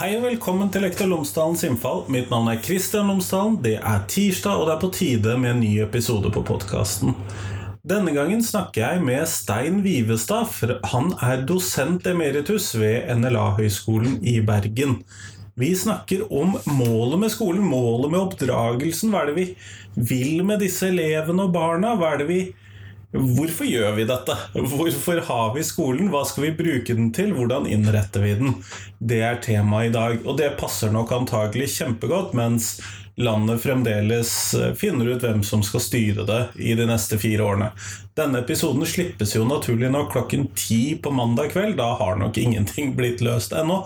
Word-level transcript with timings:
Hei 0.00 0.14
og 0.16 0.22
velkommen 0.24 0.70
til 0.72 0.80
Lektor 0.80 1.10
Lomsdalens 1.10 1.60
innfall. 1.66 2.06
Mitt 2.08 2.30
navn 2.32 2.46
er 2.48 2.60
Kristian 2.64 3.10
Lomsdalen. 3.10 3.58
Det 3.60 3.74
er 3.76 4.06
tirsdag, 4.08 4.56
og 4.56 4.70
det 4.70 4.72
er 4.72 4.78
på 4.80 4.88
tide 4.96 5.34
med 5.36 5.50
en 5.50 5.58
ny 5.60 5.74
episode 5.84 6.30
på 6.32 6.40
podkasten. 6.48 7.12
Denne 7.84 8.14
gangen 8.16 8.40
snakker 8.40 8.80
jeg 8.80 9.02
med 9.04 9.28
Stein 9.28 9.82
Vivestad. 9.84 10.48
For 10.56 10.78
han 10.94 11.12
er 11.20 11.44
dosent 11.44 12.08
emeritus 12.08 12.70
ved 12.80 13.12
NLA-høgskolen 13.12 14.16
i 14.24 14.38
Bergen. 14.40 15.02
Vi 15.60 15.74
snakker 15.76 16.24
om 16.32 16.56
målet 16.64 17.20
med 17.20 17.34
skolen, 17.36 17.68
målet 17.68 18.08
med 18.14 18.22
oppdragelsen. 18.22 19.12
Hva 19.12 19.26
er 19.26 19.34
det 19.34 19.36
vi 19.36 19.46
vil 20.14 20.40
med 20.48 20.64
disse 20.64 20.88
elevene 20.88 21.44
og 21.44 21.52
barna? 21.52 21.92
Hva 22.00 22.14
er 22.14 22.24
det 22.24 22.30
vi 22.32 22.40
Hvorfor 23.10 23.66
gjør 23.66 23.96
vi 23.96 24.04
dette? 24.06 24.36
Hvorfor 24.54 25.18
har 25.26 25.54
vi 25.54 25.64
skolen? 25.66 26.12
Hva 26.12 26.22
skal 26.28 26.44
vi 26.44 26.50
bruke 26.60 26.94
den 26.94 27.08
til? 27.10 27.32
Hvordan 27.34 27.66
innretter 27.66 28.22
vi 28.22 28.36
den? 28.38 28.52
Det 29.02 29.18
er 29.26 29.40
temaet 29.42 29.90
i 29.90 29.94
dag, 29.96 30.20
og 30.22 30.36
det 30.38 30.52
passer 30.60 30.92
nok 30.94 31.10
antagelig 31.16 31.72
kjempegodt 31.74 32.36
mens 32.38 32.76
landet 33.20 33.64
fremdeles 33.64 34.54
eh, 34.54 34.70
finner 34.78 35.10
ut 35.10 35.24
hvem 35.26 35.42
som 35.44 35.64
skal 35.66 35.82
styre 35.82 36.24
det 36.28 36.38
i 36.62 36.76
de 36.78 36.86
neste 36.88 37.18
fire 37.20 37.44
årene. 37.44 37.72
Denne 38.16 38.44
episoden 38.44 38.86
slippes 38.86 39.34
jo 39.34 39.42
naturlig 39.48 39.90
nok 39.90 40.12
klokken 40.14 40.46
ti 40.54 40.94
på 41.02 41.10
mandag 41.10 41.50
kveld. 41.56 41.76
Da 41.82 41.90
har 41.98 42.14
nok 42.22 42.38
ingenting 42.38 42.94
blitt 42.96 43.24
løst 43.26 43.52
ennå. 43.52 43.82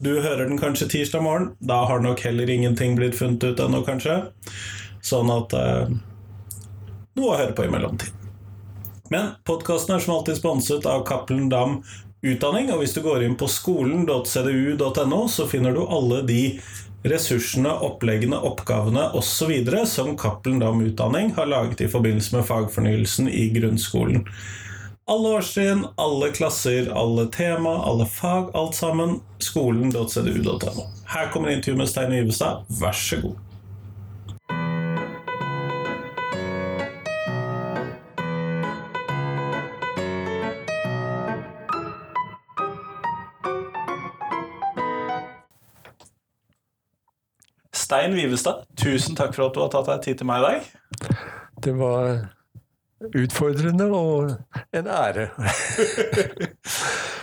Du 0.00 0.14
hører 0.16 0.48
den 0.48 0.58
kanskje 0.58 0.88
tirsdag 0.96 1.22
morgen. 1.28 1.52
Da 1.60 1.82
har 1.92 2.00
nok 2.00 2.24
heller 2.24 2.50
ingenting 2.50 2.96
blitt 2.96 3.20
funnet 3.20 3.44
ut 3.44 3.60
ennå, 3.60 3.84
kanskje. 3.86 4.18
Sånn 5.04 5.30
at 5.36 5.54
eh, 5.60 5.92
Noe 7.12 7.34
å 7.34 7.36
høre 7.36 7.52
på 7.52 7.68
i 7.68 7.68
mellomtiden. 7.68 8.21
Men 9.12 9.34
podkasten 9.44 9.96
er 9.96 10.00
som 10.00 10.14
alltid 10.14 10.38
sponset 10.38 10.86
av 10.88 11.02
Cappelen 11.04 11.50
Dam 11.52 11.82
Utdanning, 12.22 12.70
og 12.72 12.80
hvis 12.80 12.94
du 12.96 13.02
går 13.04 13.26
inn 13.26 13.34
på 13.36 13.48
skolen.cdu.no, 13.50 15.20
så 15.28 15.44
finner 15.50 15.76
du 15.76 15.82
alle 15.84 16.22
de 16.24 16.40
ressursene, 17.04 17.74
oppleggene, 17.84 18.38
oppgavene 18.38 19.10
osv. 19.18 19.52
som 19.90 20.14
Cappelen 20.16 20.62
Dam 20.62 20.80
Utdanning 20.86 21.34
har 21.36 21.50
laget 21.50 21.84
i 21.84 21.90
forbindelse 21.92 22.38
med 22.38 22.48
fagfornyelsen 22.48 23.28
i 23.28 23.50
grunnskolen. 23.52 24.24
Alle 25.10 25.36
årstrinn, 25.36 25.84
alle 26.00 26.30
klasser, 26.32 26.88
alle 26.96 27.26
tema, 27.34 27.74
alle 27.84 28.06
fag, 28.06 28.54
alt 28.56 28.78
sammen. 28.78 29.18
Skolen.cdu.no. 29.42 30.88
Her 31.10 31.32
kommer 31.34 31.52
intervjuet 31.52 31.84
med 31.84 31.90
Stein 31.90 32.14
Ivestad, 32.16 32.64
vær 32.80 32.96
så 32.96 33.20
god. 33.26 33.51
Stein 48.02 48.14
Vivestad, 48.18 48.64
tusen 48.74 49.14
takk 49.14 49.30
for 49.36 49.46
at 49.46 49.54
du 49.54 49.60
har 49.62 49.68
tatt 49.70 49.86
deg 49.86 50.00
tid 50.02 50.16
til 50.18 50.26
meg 50.26 50.42
i 50.42 50.46
dag. 50.48 50.64
Det 51.62 51.74
var 51.78 52.08
utfordrende 53.14 53.86
og 53.94 54.32
en 54.74 54.90
ære. 54.90 55.28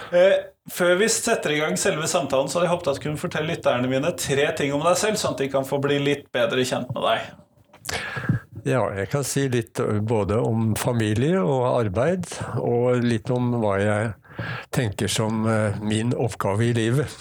Eh, 0.09 0.39
Før 0.73 0.95
vi 0.97 1.05
setter 1.13 1.51
i 1.53 1.59
gang 1.59 1.75
selve 1.77 2.07
samtalen, 2.09 2.47
så 2.49 2.57
hadde 2.57 2.65
jeg 2.65 2.71
håpet 2.71 2.87
at 2.89 2.97
du 2.97 3.03
kunne 3.03 3.21
fortelle 3.21 3.51
lytterne 3.51 3.91
mine 3.91 4.09
tre 4.17 4.47
ting 4.57 4.71
om 4.73 4.81
deg 4.81 4.95
selv, 4.97 5.19
sånn 5.21 5.35
at 5.35 5.43
de 5.43 5.49
kan 5.53 5.67
få 5.69 5.77
bli 5.83 5.99
litt 6.01 6.23
bedre 6.33 6.63
kjent 6.65 6.89
med 6.95 7.05
deg. 7.05 7.27
Ja, 8.71 8.81
jeg 8.97 9.11
kan 9.11 9.27
si 9.29 9.43
litt 9.53 9.77
både 10.09 10.39
om 10.41 10.71
familie 10.81 11.43
og 11.43 11.67
arbeid, 11.75 12.25
og 12.57 13.05
litt 13.05 13.29
om 13.29 13.51
hva 13.61 13.75
jeg 13.83 14.09
tenker 14.73 15.13
som 15.13 15.45
eh, 15.45 15.77
min 15.85 16.15
oppgave 16.17 16.71
i 16.71 16.73
livet. 16.73 17.13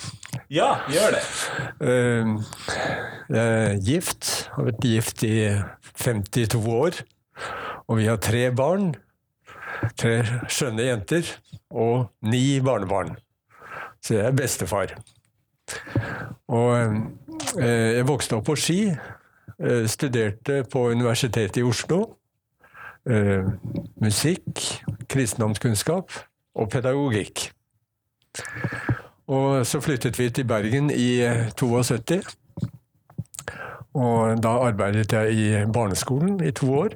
Ja, 0.51 0.69
gjør 0.91 1.15
det. 1.17 1.23
Eh, 1.81 2.33
Jeg 3.29 3.45
er 3.73 3.79
gift, 3.85 4.29
har 4.55 4.65
vært 4.71 4.85
gift 4.89 5.23
i 5.27 5.35
52 6.01 6.65
år, 6.73 7.01
og 7.89 7.99
vi 8.01 8.07
har 8.09 8.17
tre 8.25 8.47
barn. 8.57 8.95
Tre 10.01 10.23
skjønne 10.51 10.87
jenter 10.89 11.29
og 11.71 12.09
ni 12.23 12.59
barnebarn. 12.65 13.17
Så 14.03 14.15
jeg 14.17 14.25
er 14.31 14.33
bestefar. 14.39 14.95
Og 16.49 16.73
eh, 17.61 17.99
jeg 17.99 18.07
vokste 18.09 18.39
opp 18.39 18.47
på 18.49 18.57
Ski. 18.57 18.79
eh, 19.61 19.85
Studerte 19.91 20.63
på 20.73 20.87
Universitetet 20.95 21.61
i 21.61 21.67
Oslo. 21.67 22.17
eh, 23.09 23.45
Musikk, 24.01 24.65
kristendomskunnskap 25.09 26.11
og 26.55 26.71
pedagogikk. 26.71 27.51
Og 29.29 29.67
så 29.69 29.81
flyttet 29.85 30.19
vi 30.19 30.31
til 30.33 30.47
Bergen 30.49 30.91
i 30.91 31.21
eh, 31.25 31.49
72. 31.53 32.23
Og 33.99 34.43
da 34.43 34.49
arbeidet 34.69 35.13
jeg 35.13 35.35
i 35.35 35.49
barneskolen 35.73 36.39
i 36.45 36.53
to 36.55 36.71
år. 36.85 36.95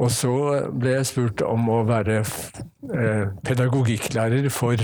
Og 0.00 0.10
så 0.12 0.32
ble 0.72 0.94
jeg 0.94 1.08
spurt 1.10 1.42
om 1.44 1.68
å 1.72 1.82
være 1.88 2.20
eh, 2.22 3.26
pedagogikklærer 3.44 4.48
for 4.52 4.80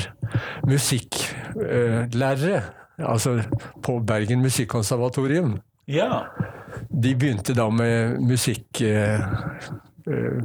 musikklærere. 0.69 2.61
Altså 2.97 3.39
på 3.85 3.99
Bergen 4.09 4.43
Musikkonservatorium. 4.45 5.59
Ja. 5.89 6.27
De 6.91 7.15
begynte 7.15 7.57
da 7.57 7.69
med 7.73 8.21
musikk... 8.25 8.83
Eh, 8.83 9.21
eh, 10.07 10.41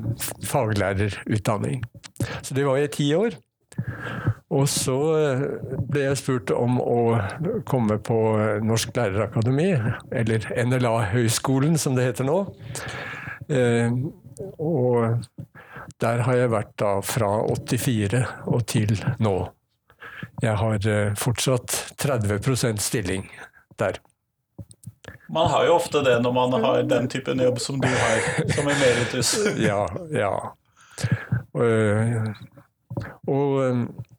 faglærerutdanning. 0.47 1.83
Så 2.41 2.53
det 2.57 2.65
var 2.65 2.77
i 2.77 2.87
ti 2.91 3.13
år. 3.15 3.35
Og 4.51 4.67
så 4.67 4.97
eh, 5.15 5.43
ble 5.87 6.03
jeg 6.09 6.19
spurt 6.19 6.51
om 6.51 6.79
å 6.83 6.97
komme 7.67 7.95
på 8.03 8.17
Norsk 8.65 8.91
Lærerakademi, 8.97 9.69
eller 10.11 10.47
NLA-høgskolen 10.65 11.77
som 11.79 11.95
det 11.95 12.09
heter 12.09 12.27
nå. 12.27 12.41
Eh, 13.47 13.95
og 14.59 15.23
der 16.03 16.25
har 16.27 16.37
jeg 16.37 16.51
vært 16.51 16.75
da 16.81 16.91
fra 17.05 17.31
84 17.47 18.21
og 18.51 18.67
til 18.67 18.95
nå. 19.23 19.35
Jeg 20.43 20.57
har 20.59 20.87
eh, 20.89 21.15
fortsatt 21.19 21.95
30% 22.01 22.83
stilling 22.83 23.27
der. 23.79 24.01
Man 25.31 25.47
har 25.47 25.63
jo 25.69 25.77
ofte 25.79 26.03
det 26.03 26.17
når 26.21 26.33
man 26.35 26.55
har 26.59 26.83
den 26.91 27.07
typen 27.09 27.39
jobb 27.39 27.59
som 27.63 27.79
du 27.79 27.87
har, 27.87 28.25
som 28.51 28.67
emeritus. 28.67 29.35
Ja, 29.69 29.85
ja. 30.11 30.33
Og, 31.55 32.33
og 33.31 34.10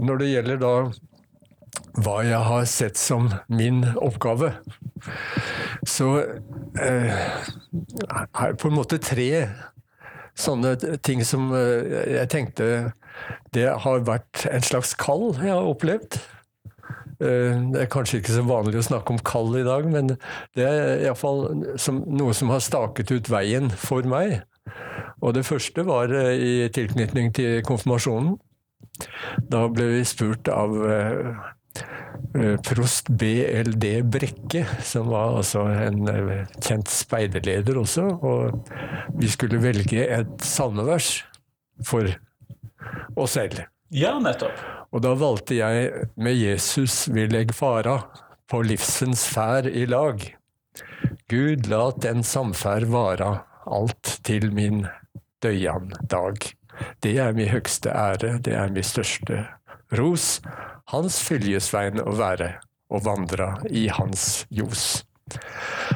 når 0.00 0.22
det 0.22 0.32
gjelder 0.32 0.60
da 0.62 0.74
hva 1.98 2.20
jeg 2.26 2.40
har 2.46 2.64
sett 2.70 2.98
som 2.98 3.28
min 3.50 3.82
oppgave, 3.98 4.52
så 5.86 6.08
eh, 6.80 7.10
er 7.12 8.56
på 8.58 8.70
en 8.70 8.78
måte 8.78 8.98
tre 9.02 9.48
sånne 10.38 10.74
ting 11.04 11.24
som 11.26 11.50
eh, 11.54 12.14
jeg 12.18 12.30
tenkte 12.32 12.68
det 13.54 13.68
har 13.82 14.04
vært 14.06 14.44
en 14.50 14.64
slags 14.64 14.94
kall 14.98 15.32
jeg 15.40 15.50
har 15.50 15.66
opplevd. 15.66 16.18
Eh, 17.18 17.54
Det 17.72 17.82
er 17.82 17.90
kanskje 17.90 18.20
ikke 18.20 18.36
så 18.36 18.44
vanlig 18.46 18.78
å 18.78 18.88
snakke 18.90 19.14
om 19.14 19.22
kall 19.26 19.56
i 19.58 19.66
dag, 19.66 19.88
men 19.90 20.14
det 20.58 20.66
er 20.66 21.06
iallfall 21.06 21.48
noe 22.06 22.34
som 22.36 22.54
har 22.54 22.62
staket 22.64 23.10
ut 23.14 23.30
veien 23.32 23.70
for 23.70 24.06
meg. 24.06 24.40
Og 25.18 25.34
det 25.34 25.46
første 25.48 25.82
var 25.86 26.12
eh, 26.14 26.34
i 26.38 26.52
tilknytning 26.74 27.32
til 27.34 27.62
konfirmasjonen. 27.66 28.36
Da 29.50 29.66
ble 29.72 29.88
vi 29.92 30.04
spurt 30.08 30.48
av 30.52 30.74
eh, 30.90 31.30
eh, 32.34 32.54
prost 32.66 33.10
BLD 33.10 33.86
Brekke, 34.08 34.64
som 34.84 35.10
var 35.12 35.38
altså 35.40 35.66
en 35.72 36.08
eh, 36.12 36.46
kjent 36.64 36.90
speiderleder 36.92 37.78
også, 37.80 38.06
og 38.18 38.72
vi 39.18 39.30
skulle 39.32 39.62
velge 39.62 40.06
et 40.18 40.34
salmevers 40.44 41.22
for 41.86 42.10
oss 43.18 43.38
selv. 43.38 43.62
Ja, 43.94 44.18
nettopp. 44.20 44.58
Og 44.92 45.04
da 45.04 45.12
valgte 45.20 45.56
jeg 45.58 46.08
med 46.16 46.36
Jesus 46.36 47.06
vil 47.12 47.36
eg 47.36 47.52
fara, 47.56 48.00
på 48.48 48.62
livsens 48.64 49.26
fær 49.28 49.66
i 49.68 49.84
lag. 49.88 50.22
Gud 51.28 51.66
lat 51.68 52.00
den 52.00 52.22
samferd 52.24 52.88
vara, 52.88 53.42
alt 53.68 54.14
til 54.24 54.48
min 54.56 54.86
døyan 55.44 55.92
dag. 56.08 56.48
Det 57.02 57.16
er 57.18 57.34
min 57.36 57.50
høgste 57.50 57.90
ære, 57.90 58.38
det 58.38 58.54
er 58.54 58.72
min 58.72 58.86
største 58.86 59.44
ros. 59.98 60.38
Hans 60.92 61.20
fyljesvein 61.24 62.00
å 62.02 62.14
være, 62.18 62.54
og 62.90 63.04
vandra 63.04 63.54
i 63.70 63.88
hans 63.92 64.46
ljos. 64.50 65.04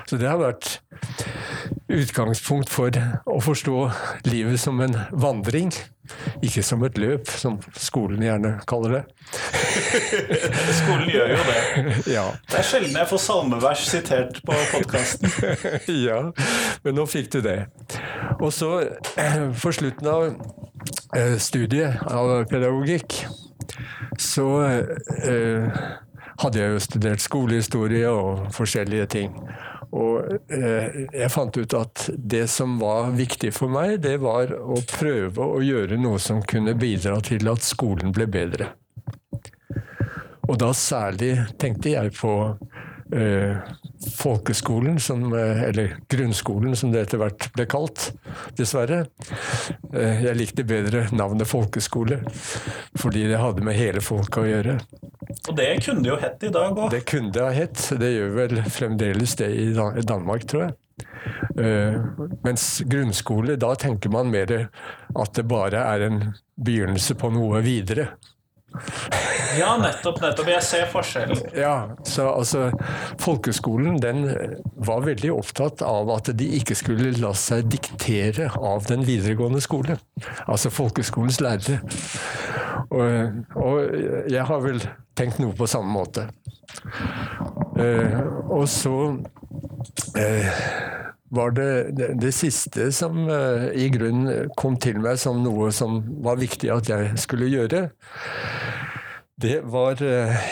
Så 0.09 0.19
det 0.21 0.29
har 0.29 0.41
vært 0.41 0.79
utgangspunkt 1.93 2.71
for 2.73 2.95
å 3.29 3.39
forstå 3.43 3.79
livet 4.29 4.61
som 4.61 4.81
en 4.85 4.95
vandring, 5.13 5.73
ikke 6.45 6.65
som 6.67 6.83
et 6.87 6.99
løp, 7.01 7.29
som 7.31 7.59
skolen 7.79 8.23
gjerne 8.25 8.55
kaller 8.69 8.97
det. 8.97 9.03
Skolen 10.81 11.09
gjør 11.13 11.35
jo 11.35 11.43
det. 11.49 11.61
Ja, 12.17 12.25
Det 12.51 12.61
er 12.61 12.67
sjelden 12.69 12.99
jeg 12.99 13.11
får 13.13 13.23
salmevers 13.25 13.85
sitert 13.89 14.41
på 14.47 14.57
podkasten. 14.73 15.31
ja, 16.09 16.21
men 16.85 16.99
nå 16.99 17.07
fikk 17.11 17.33
du 17.37 17.41
det. 17.45 17.59
Og 18.41 18.51
så, 18.55 18.73
eh, 19.21 19.49
for 19.57 19.77
slutten 19.77 20.11
av 20.13 20.29
eh, 21.17 21.37
studiet 21.41 22.03
av 22.09 22.35
pedagogikk, 22.51 23.23
så 24.21 24.49
eh, 24.67 25.85
hadde 26.41 26.61
jeg 26.61 26.73
jo 26.73 26.83
studert 26.87 27.23
skolehistorie 27.25 28.09
og 28.09 28.49
forskjellige 28.57 29.07
ting. 29.13 29.37
Og 29.93 30.39
eh, 30.49 31.03
jeg 31.13 31.33
fant 31.33 31.57
ut 31.57 31.75
at 31.77 32.07
det 32.17 32.47
som 32.49 32.79
var 32.81 33.11
viktig 33.17 33.53
for 33.53 33.73
meg, 33.73 33.99
det 34.05 34.17
var 34.23 34.55
å 34.57 34.79
prøve 34.89 35.45
å 35.45 35.61
gjøre 35.65 36.01
noe 36.01 36.21
som 36.23 36.41
kunne 36.49 36.75
bidra 36.81 37.19
til 37.25 37.51
at 37.53 37.67
skolen 37.67 38.15
ble 38.17 38.29
bedre. 38.33 38.73
Og 40.49 40.57
da 40.59 40.73
særlig 40.77 41.35
tenkte 41.61 41.93
jeg 41.93 42.15
på 42.17 42.33
eh, 43.13 43.61
folkeskolen, 44.17 44.97
som, 45.01 45.29
eh, 45.37 45.63
eller 45.69 45.99
grunnskolen 46.11 46.73
som 46.77 46.93
det 46.93 47.05
etter 47.05 47.21
hvert 47.21 47.51
ble 47.53 47.69
kalt, 47.69 48.11
dessverre. 48.57 49.05
Jeg 49.93 50.39
likte 50.41 50.65
bedre 50.65 51.05
navnet 51.13 51.49
folkeskole, 51.49 52.23
fordi 52.97 53.29
det 53.29 53.45
hadde 53.45 53.65
med 53.65 53.77
hele 53.77 54.01
folket 54.05 54.41
å 54.41 54.49
gjøre. 54.49 54.79
Og 55.49 55.57
det 55.59 55.69
kunne 55.83 56.05
det 56.05 56.13
jo 56.13 56.19
hett 56.23 56.45
i 56.47 56.53
dag 56.55 56.77
òg. 56.79 56.91
Det 56.93 57.03
kunne 57.09 57.33
det 57.35 57.43
ha 57.43 57.51
hett. 57.55 57.81
Det 57.99 58.11
gjør 58.13 58.35
vel 58.37 58.63
fremdeles 58.71 59.35
det 59.41 59.51
i 59.59 59.67
Danmark, 60.07 60.47
tror 60.51 60.69
jeg. 60.69 60.77
Uh, 61.59 61.99
mens 62.45 62.67
grunnskole, 62.89 63.57
da 63.61 63.73
tenker 63.79 64.13
man 64.13 64.31
mer 64.33 64.53
at 64.63 65.35
det 65.37 65.45
bare 65.51 65.83
er 65.95 66.07
en 66.07 66.21
begynnelse 66.63 67.17
på 67.19 67.33
noe 67.35 67.63
videre. 67.65 68.13
Ja, 69.59 69.75
nettopp, 69.81 70.21
nettopp. 70.23 70.49
Jeg 70.53 70.65
ser 70.67 70.87
forskjellen. 70.93 71.43
Ja, 71.57 71.75
så 72.09 72.29
altså 72.33 72.71
Folkeskolen 73.21 73.99
den 74.03 74.25
var 74.83 75.05
veldig 75.07 75.33
opptatt 75.35 75.85
av 75.87 76.11
at 76.15 76.33
de 76.39 76.49
ikke 76.59 76.77
skulle 76.79 77.13
la 77.21 77.35
seg 77.39 77.69
diktere 77.73 78.51
av 78.59 78.89
den 78.89 79.05
videregående 79.09 79.63
skole. 79.65 79.99
Altså 80.47 80.73
folkeskolens 80.73 81.41
lærere. 81.45 81.81
Og, 82.93 83.43
og 83.57 84.31
jeg 84.33 84.45
har 84.49 84.65
vel 84.65 84.83
tenkt 85.19 85.41
noe 85.43 85.57
på 85.57 85.69
samme 85.71 85.93
måte. 85.93 86.29
Uh, 87.77 88.19
og 88.53 88.67
så 88.71 88.97
uh, 90.17 90.63
var 91.33 91.55
det, 91.57 91.69
det, 92.21 92.33
siste 92.37 92.91
som 92.93 93.25
uh, 93.29 93.71
i 93.73 93.89
grunnen 93.93 94.51
kom 94.59 94.77
til 94.81 95.01
meg 95.03 95.21
som 95.21 95.41
noe 95.45 95.71
som 95.73 96.03
var 96.25 96.41
viktig 96.41 96.71
at 96.73 96.91
jeg 96.93 97.17
skulle 97.21 97.51
gjøre. 97.51 97.87
Det 99.43 99.57
var 99.67 99.99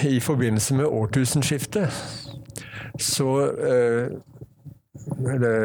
i 0.08 0.16
forbindelse 0.24 0.74
med 0.80 0.88
årtusenskiftet. 0.88 1.92
Så 2.98 3.28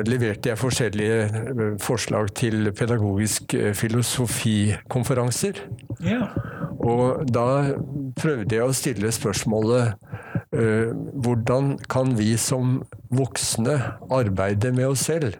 leverte 0.06 0.52
jeg 0.52 0.60
forskjellige 0.62 1.80
forslag 1.82 2.30
til 2.38 2.70
pedagogisk 2.78 3.56
filosofikonferanser. 3.74 5.64
Ja. 6.06 6.28
Og 6.86 7.26
da 7.34 7.48
prøvde 8.20 8.60
jeg 8.60 8.66
å 8.68 8.76
stille 8.78 9.12
spørsmålet 9.16 9.96
hvordan 10.56 11.76
kan 11.92 12.14
vi 12.18 12.34
som 12.40 12.80
voksne 13.14 13.76
arbeide 14.14 14.72
med 14.76 14.88
oss 14.94 15.06
selv 15.10 15.36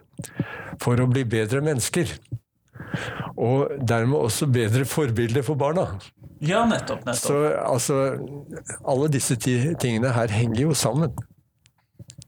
for 0.82 1.00
å 1.00 1.08
bli 1.10 1.24
bedre 1.28 1.62
mennesker? 1.64 2.10
Og 3.36 3.72
dermed 3.84 4.18
også 4.18 4.48
bedre 4.52 4.86
forbilder 4.88 5.44
for 5.44 5.58
barna. 5.60 5.88
Ja, 6.40 6.64
nettopp. 6.68 7.04
nettopp. 7.06 7.22
Så 7.22 7.38
altså, 7.60 7.96
alle 8.84 9.08
disse 9.12 9.36
tingene 9.40 10.12
her 10.16 10.32
henger 10.32 10.66
jo 10.66 10.76
sammen. 10.76 11.12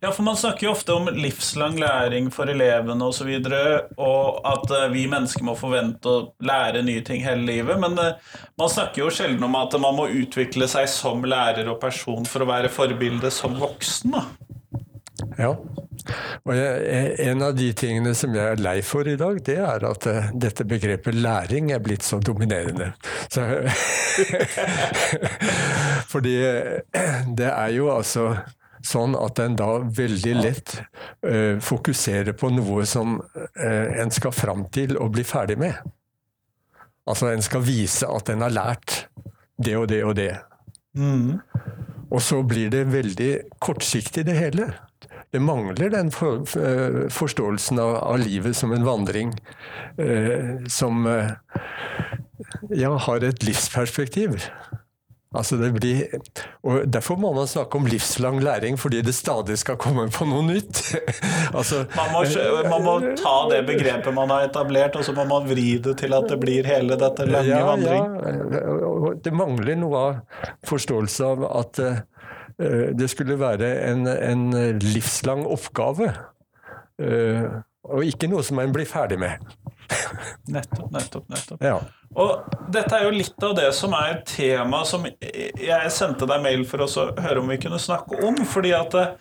Ja, 0.00 0.12
for 0.12 0.22
man 0.22 0.36
snakker 0.36 0.66
jo 0.66 0.72
ofte 0.72 0.94
om 0.94 1.08
livslang 1.14 1.78
læring 1.80 2.30
for 2.30 2.46
elevene 2.46 3.04
osv., 3.04 3.08
og, 3.08 3.14
så 3.14 3.24
videre, 3.26 3.62
og 3.98 4.38
at 4.46 4.70
uh, 4.70 4.84
vi 4.92 5.08
mennesker 5.10 5.42
må 5.42 5.56
forvente 5.58 6.06
å 6.10 6.20
lære 6.38 6.84
nye 6.86 7.02
ting 7.02 7.24
hele 7.26 7.42
livet. 7.48 7.80
Men 7.82 7.98
uh, 7.98 8.36
man 8.60 8.70
snakker 8.70 9.02
jo 9.02 9.10
sjelden 9.10 9.42
om 9.48 9.56
at 9.58 9.74
man 9.82 9.96
må 9.98 10.06
utvikle 10.20 10.68
seg 10.70 10.86
som 10.92 11.26
lærer 11.26 11.66
og 11.72 11.80
person 11.82 12.28
for 12.30 12.44
å 12.44 12.50
være 12.52 12.70
forbilde 12.70 13.32
som 13.34 13.58
voksen. 13.58 14.14
da. 14.14 14.22
Ja. 15.38 15.50
Og 16.46 16.52
jeg, 16.54 17.08
en 17.26 17.42
av 17.42 17.56
de 17.58 17.72
tingene 17.76 18.12
som 18.16 18.36
jeg 18.38 18.54
er 18.54 18.62
lei 18.62 18.76
for 18.86 19.08
i 19.10 19.16
dag, 19.18 19.40
det 19.44 19.56
er 19.58 19.86
at 19.88 20.06
uh, 20.06 20.28
dette 20.30 20.66
begrepet 20.68 21.18
læring 21.18 21.72
er 21.74 21.82
blitt 21.82 22.06
så 22.06 22.20
dominerende. 22.22 22.92
Så, 23.26 23.48
fordi 26.14 26.36
det 27.34 27.50
er 27.50 27.74
jo 27.74 27.90
altså 27.90 28.28
Sånn 28.88 29.16
at 29.18 29.40
en 29.42 29.56
da 29.58 29.68
veldig 29.82 30.34
lett 30.38 30.78
uh, 31.26 31.58
fokuserer 31.60 32.36
på 32.38 32.50
noe 32.54 32.86
som 32.88 33.18
uh, 33.20 33.88
en 34.00 34.12
skal 34.14 34.32
fram 34.32 34.64
til 34.72 34.96
å 35.00 35.10
bli 35.12 35.24
ferdig 35.28 35.58
med. 35.60 35.76
Altså 37.08 37.32
en 37.32 37.44
skal 37.44 37.64
vise 37.64 38.08
at 38.08 38.30
en 38.32 38.44
har 38.44 38.54
lært 38.54 39.02
det 39.60 39.76
og 39.76 39.88
det 39.90 40.02
og 40.06 40.14
det. 40.18 40.32
Mm. 40.96 41.40
Og 42.08 42.20
så 42.24 42.40
blir 42.46 42.70
det 42.72 42.86
veldig 42.92 43.32
kortsiktig, 43.60 44.24
det 44.28 44.36
hele. 44.38 44.70
Det 45.32 45.40
mangler 45.44 45.92
den 45.92 46.12
for, 46.14 46.46
uh, 46.56 47.04
forståelsen 47.12 47.80
av, 47.82 47.98
av, 48.00 48.20
livet 48.22 48.56
som 48.56 48.72
en 48.72 48.86
vandring 48.86 49.34
som 50.70 51.02
ja, 52.70 52.92
har 53.02 53.24
et 53.26 53.42
livsperspektiv. 53.42 54.36
Altså 55.38 55.58
det 55.60 55.70
blir, 55.76 56.00
og 56.66 56.86
Derfor 56.90 57.18
må 57.20 57.30
man 57.36 57.46
snakke 57.50 57.78
om 57.78 57.86
livslang 57.86 58.40
læring, 58.42 58.78
fordi 58.80 59.02
det 59.06 59.14
stadig 59.14 59.58
skal 59.60 59.78
komme 59.80 60.08
på 60.12 60.26
noe 60.28 60.42
nytt. 60.46 60.80
altså, 61.58 61.84
man, 61.94 62.12
må, 62.14 62.24
man, 62.68 62.86
må, 62.86 62.94
ta 63.20 63.36
det 63.52 63.62
begrepet 63.68 64.14
man 64.14 64.32
har 64.34 64.48
etablert, 64.48 64.98
og 64.98 65.06
så 65.06 65.14
må 65.16 65.26
man 65.30 65.46
vri 65.48 65.78
det 65.84 65.98
til 66.02 66.16
at 66.16 66.28
det 66.30 66.40
blir 66.42 66.66
hele 66.68 66.98
dette 66.98 67.26
lange 67.28 67.54
ja, 67.54 67.62
vandring. 67.68 68.18
Ja. 68.24 69.14
Det 69.24 69.34
mangler 69.34 69.78
noe 69.78 70.02
av 70.02 70.42
forståelse 70.68 71.30
av 71.30 71.46
at 71.48 71.82
uh, 71.84 72.02
det 72.98 73.10
skulle 73.12 73.38
være 73.38 73.70
en, 73.92 74.06
en 74.08 74.50
livslang 74.82 75.46
oppgave. 75.46 76.10
Uh, 76.98 77.62
og 77.88 78.04
ikke 78.04 78.28
noe 78.30 78.42
som 78.44 78.58
en 78.60 78.74
blir 78.74 78.88
ferdig 78.88 79.20
med. 79.22 79.44
nettopp, 80.50 80.90
nettopp. 80.92 81.30
nettopp. 81.30 81.62
Ja. 81.64 81.78
Og 82.18 82.56
dette 82.74 82.96
er 82.96 83.06
jo 83.06 83.14
litt 83.14 83.44
av 83.46 83.54
det 83.58 83.68
som 83.76 83.94
er 83.96 84.22
tema 84.26 84.82
som 84.88 85.06
jeg 85.06 85.94
sendte 85.94 86.26
deg 86.28 86.42
mail 86.42 86.64
for 86.68 86.82
å 86.82 87.08
høre 87.22 87.42
om 87.42 87.52
vi 87.52 87.60
kunne 87.62 87.80
snakke 87.82 88.18
om. 88.26 88.42
fordi 88.48 88.74
at 88.76 88.96
eh, 88.98 89.14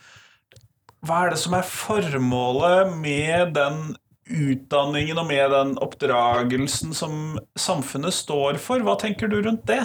Hva 1.05 1.23
er 1.25 1.35
det 1.35 1.41
som 1.43 1.53
er 1.53 1.69
formålet 1.69 2.95
med 2.97 3.53
den 3.57 3.95
utdanningen 4.27 5.21
og 5.21 5.29
med 5.29 5.53
den 5.53 5.77
oppdragelsen 5.79 6.95
som 6.97 7.37
samfunnet 7.55 8.15
står 8.15 8.59
for? 8.61 8.81
Hva 8.83 8.97
tenker 8.99 9.29
du 9.31 9.39
rundt 9.45 9.67
det? 9.69 9.83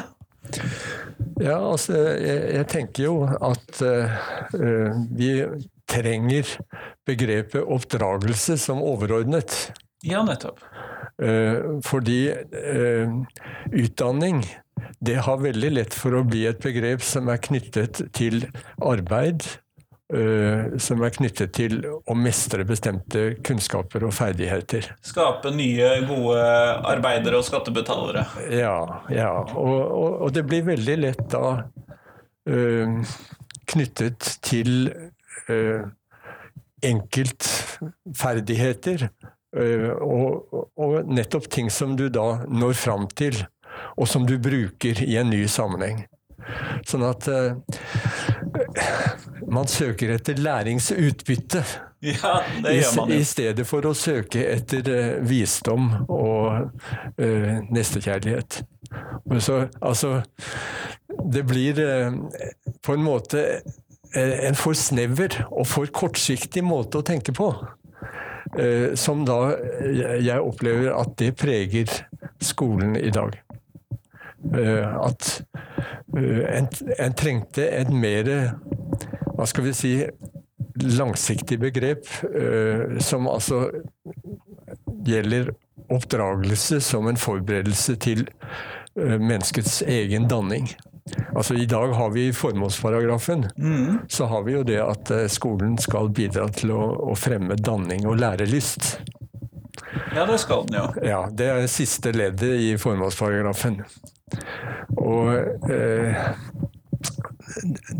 Ja, 1.38 1.58
altså 1.60 1.94
Jeg, 1.94 2.40
jeg 2.56 2.66
tenker 2.72 3.04
jo 3.04 3.14
at 3.28 3.82
uh, 3.84 4.16
vi 5.14 5.30
trenger 5.92 6.48
begrepet 7.06 7.62
oppdragelse 7.62 8.56
som 8.58 8.82
overordnet. 8.82 9.70
Ja, 10.02 10.24
nettopp. 10.26 10.58
Uh, 11.22 11.78
fordi 11.86 12.32
uh, 12.32 13.08
utdanning 13.72 14.42
det 14.98 15.14
har 15.26 15.38
veldig 15.38 15.70
lett 15.76 15.94
for 15.94 16.14
å 16.18 16.24
bli 16.26 16.46
et 16.48 16.62
begrep 16.62 17.02
som 17.06 17.28
er 17.30 17.38
knyttet 17.42 18.02
til 18.16 18.46
arbeid. 18.82 19.42
Uh, 20.12 20.76
som 20.82 21.02
er 21.06 21.10
knyttet 21.14 21.52
til 21.56 21.86
å 21.88 22.14
mestre 22.18 22.64
bestemte 22.68 23.36
kunnskaper 23.46 24.04
og 24.04 24.12
ferdigheter. 24.12 24.96
Skape 25.06 25.50
nye, 25.54 26.04
gode 26.04 26.42
arbeidere 26.90 27.36
og 27.38 27.44
skattebetalere. 27.46 28.26
Ja. 28.52 29.04
ja. 29.08 29.30
Og, 29.54 29.86
og, 29.86 30.20
og 30.26 30.32
det 30.36 30.44
blir 30.50 30.62
veldig 30.68 30.96
lett 31.00 31.24
da 31.32 31.62
knyttet 33.70 34.18
til 34.42 34.90
enkeltferdigheter 36.82 39.06
Eh, 39.06 39.41
og, 39.52 40.54
og, 40.80 40.94
nettopp 41.12 41.50
ting 41.52 41.68
som 41.70 41.96
du 41.98 42.06
da 42.08 42.42
når 42.48 42.76
fram 42.78 43.04
til, 43.12 43.36
og 44.00 44.08
som 44.08 44.24
du 44.28 44.38
bruker 44.40 45.02
i 45.04 45.18
en 45.20 45.28
ny 45.32 45.44
sammenheng. 45.50 46.06
Sånn 46.88 47.04
at 47.06 47.28
uh, 47.30 47.54
man 49.52 49.68
søker 49.70 50.16
etter 50.16 50.40
læringsutbytte. 50.42 51.62
Ja, 52.02 52.40
det 52.64 52.74
gjør 52.80 52.96
man 52.98 53.12
jo. 53.12 53.20
I 53.20 53.26
stedet 53.28 53.66
for 53.68 53.86
å 53.86 53.94
søke 53.94 54.42
etter 54.50 54.88
uh, 54.90 55.20
visdom 55.28 55.92
og 56.08 56.72
uh, 57.20 57.52
nestekjærlighet. 57.70 58.62
Så, 59.38 59.62
altså 59.80 60.20
Det 61.32 61.44
blir 61.46 61.78
på 62.82 62.94
en 62.96 63.04
måte 63.04 63.44
en 64.12 64.56
for 64.58 64.76
snever 64.76 65.38
og 65.46 65.64
for 65.70 65.88
kortsiktig 65.88 66.64
måte 66.66 67.00
å 67.00 67.06
tenke 67.06 67.32
på. 67.36 67.52
Eh, 68.58 68.94
som 68.94 69.24
da 69.24 69.54
jeg 70.20 70.40
opplever 70.42 70.92
at 70.96 71.14
det 71.20 71.32
preger 71.40 71.88
skolen 72.42 72.96
i 72.98 73.12
dag. 73.14 73.38
Eh, 74.58 74.88
at 75.06 75.30
eh, 76.18 76.58
en 76.98 77.16
trengte 77.16 77.68
et 77.68 77.92
mer 77.92 78.28
hva 79.32 79.48
skal 79.48 79.66
vi 79.68 79.74
si 79.76 79.94
langsiktig 80.82 81.58
begrep, 81.60 82.06
som 83.04 83.26
altså 83.28 83.66
gjelder 85.06 85.50
oppdragelse 85.92 86.78
som 86.84 87.08
en 87.08 87.20
forberedelse 87.20 87.96
til 88.02 88.24
menneskets 88.96 89.82
egen 89.88 90.28
danning. 90.30 90.68
Altså 91.34 91.54
I 91.58 91.66
dag 91.66 91.92
har 91.98 92.10
vi 92.14 92.28
i 92.28 92.32
formålsparagrafen 92.32 93.48
så 94.08 94.26
har 94.30 94.44
vi 94.46 94.52
jo 94.54 94.62
det 94.62 94.78
at 94.82 95.10
eh, 95.10 95.26
skolen 95.28 95.74
skal 95.78 96.12
bidra 96.14 96.46
til 96.54 96.70
å, 96.70 96.82
å 97.10 97.16
fremme 97.18 97.56
danning 97.58 98.06
og 98.06 98.20
lærelyst. 98.22 99.00
Ja, 100.14 100.26
det 100.28 100.38
skal 100.40 100.66
den 100.68 100.78
jo. 100.78 100.86
Ja, 101.02 101.24
Det 101.32 101.48
er 101.50 101.66
siste 101.66 102.12
leddet 102.12 102.60
i 102.60 102.76
formålsparagrafen. 102.78 103.80
Og 104.96 105.34
eh, 105.72 106.22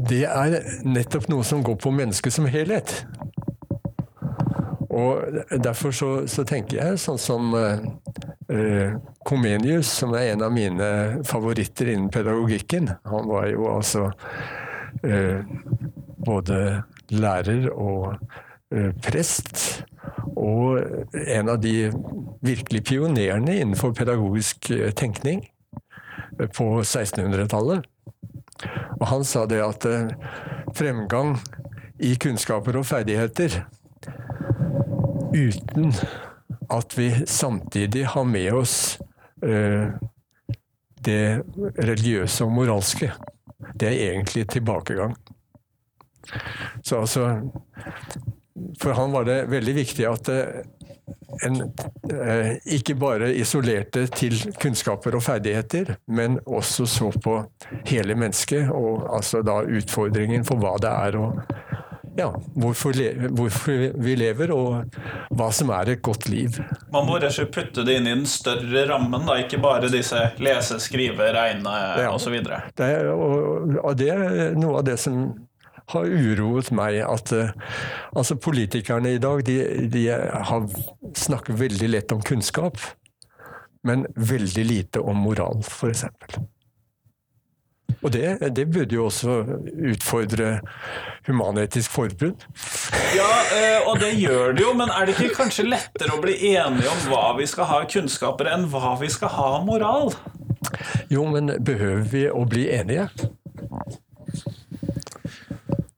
det 0.09 0.23
er 0.29 0.61
nettopp 0.87 1.29
noe 1.33 1.45
som 1.45 1.65
går 1.67 1.77
på 1.83 1.91
mennesket 1.91 2.33
som 2.33 2.47
helhet. 2.47 3.05
Og 4.93 5.43
derfor 5.65 5.91
så, 5.97 6.11
så 6.29 6.45
tenker 6.45 6.79
jeg 6.79 7.01
sånn 7.01 7.21
som 7.21 7.55
eh, 7.57 7.83
eh, 8.49 8.95
Comenius, 9.25 9.91
som 10.01 10.15
er 10.15 10.33
en 10.33 10.43
av 10.43 10.53
mine 10.55 10.89
favoritter 11.29 11.93
innen 11.93 12.11
pedagogikken. 12.13 12.91
Han 13.09 13.29
var 13.31 13.49
jo 13.51 13.69
altså 13.71 14.09
eh, 15.03 15.45
både 16.27 16.83
lærer 17.13 17.69
og 17.73 18.15
eh, 18.73 18.91
prest. 19.05 19.85
Og 20.37 20.81
en 21.13 21.53
av 21.53 21.61
de 21.63 21.93
virkelig 22.43 22.85
pionerene 22.89 23.59
innenfor 23.61 23.93
pedagogisk 23.95 24.73
tenkning 24.99 25.45
på 26.57 26.69
1600-tallet. 26.83 27.85
Og 28.99 29.07
han 29.11 29.27
sa 29.27 29.45
det 29.51 29.61
at 29.63 29.87
fremgang 30.75 31.37
i 32.03 32.15
kunnskaper 32.19 32.79
og 32.81 32.87
ferdigheter 32.89 33.61
uten 35.33 35.93
at 36.73 36.97
vi 36.99 37.11
samtidig 37.27 38.07
har 38.15 38.25
med 38.25 38.53
oss 38.57 38.99
eh, 39.45 39.93
det 41.03 41.43
religiøse 41.83 42.47
og 42.47 42.55
moralske, 42.55 43.11
det 43.75 43.89
er 43.89 44.13
egentlig 44.13 44.47
tilbakegang. 44.51 45.17
Så 46.83 47.01
altså 47.01 47.51
For 48.79 48.95
han 48.95 49.13
var 49.13 49.25
det 49.27 49.51
veldig 49.51 49.75
viktig 49.75 50.05
at 50.07 50.29
eh, 50.31 50.63
en 51.47 51.57
eh, 52.13 52.53
ikke 52.77 52.95
bare 53.01 53.33
isolerte 53.35 54.05
til 54.13 54.37
kunnskaper 54.61 55.17
og 55.17 55.25
ferdigheter, 55.25 55.97
men 56.07 56.39
også 56.47 56.87
så 56.87 57.11
på 57.25 57.39
hele 57.89 58.15
mennesket, 58.15 58.71
og 58.71 59.09
altså 59.17 59.43
da 59.43 59.63
utfordringen 59.65 60.45
for 60.47 60.63
hva 60.63 60.77
det 60.83 60.93
er 60.93 61.19
å 61.19 61.27
ja, 62.19 62.29
hvorfor, 62.61 62.93
le 62.97 63.29
hvorfor 63.33 63.87
vi 64.05 64.15
lever, 64.21 64.51
og 64.53 64.97
hva 65.33 65.49
som 65.55 65.71
er 65.73 65.95
et 65.95 66.03
godt 66.05 66.29
liv. 66.29 66.59
Man 66.93 67.07
må 67.09 67.17
rett 67.17 67.31
og 67.31 67.37
slett 67.39 67.55
putte 67.55 67.85
det 67.89 67.99
inn 68.01 68.09
i 68.11 68.15
den 68.15 68.27
større 68.29 68.85
rammen, 68.91 69.25
da, 69.29 69.39
ikke 69.41 69.61
bare 69.63 69.89
disse 69.93 70.19
lese, 70.43 70.79
skrive, 70.83 71.31
regne 71.37 71.73
Ja. 72.03 72.11
osv. 72.13 72.37
Det 72.77 72.91
er, 72.99 73.09
og, 73.15 73.79
og 73.83 73.97
det 73.97 74.11
er 74.13 74.55
noe 74.59 74.83
av 74.83 74.87
det 74.91 74.99
som 75.01 75.23
har 75.93 76.07
uroet 76.07 76.71
meg, 76.73 77.01
at 77.05 77.33
eh, 77.37 77.51
altså 78.17 78.37
politikerne 78.41 79.17
i 79.17 79.21
dag 79.21 79.43
de, 79.45 79.57
de 79.93 80.05
har 80.13 80.69
snakker 81.19 81.57
veldig 81.59 81.89
lett 81.91 82.13
om 82.15 82.23
kunnskap, 82.25 82.79
men 83.85 84.05
veldig 84.15 84.65
lite 84.65 85.01
om 85.03 85.19
moral, 85.25 85.65
f.eks. 85.67 86.05
Og 88.03 88.13
det, 88.13 88.39
det 88.57 88.67
burde 88.75 88.97
jo 88.97 89.05
også 89.07 89.37
utfordre 89.93 90.57
Human-Etisk 91.29 91.91
Forbund. 91.95 92.43
Ja, 93.15 93.31
eh, 93.55 93.87
og 93.87 94.01
det 94.03 94.13
gjør 94.19 94.57
det 94.57 94.65
jo, 94.65 94.73
men 94.79 94.91
er 94.91 95.07
det 95.07 95.15
ikke 95.15 95.37
kanskje 95.45 95.69
lettere 95.69 96.17
å 96.17 96.23
bli 96.23 96.35
enige 96.55 96.91
om 96.91 97.05
hva 97.13 97.37
vi 97.39 97.47
skal 97.47 97.71
ha 97.71 97.83
av 97.83 97.91
kunnskaper, 97.93 98.51
enn 98.55 98.67
hva 98.73 98.97
vi 99.01 99.11
skal 99.13 99.31
ha 99.37 99.47
av 99.59 99.69
moral? 99.69 100.11
Jo, 101.13 101.27
men 101.31 101.55
behøver 101.63 102.03
vi 102.11 102.27
å 102.31 102.43
bli 102.49 102.67
enige? 102.75 103.07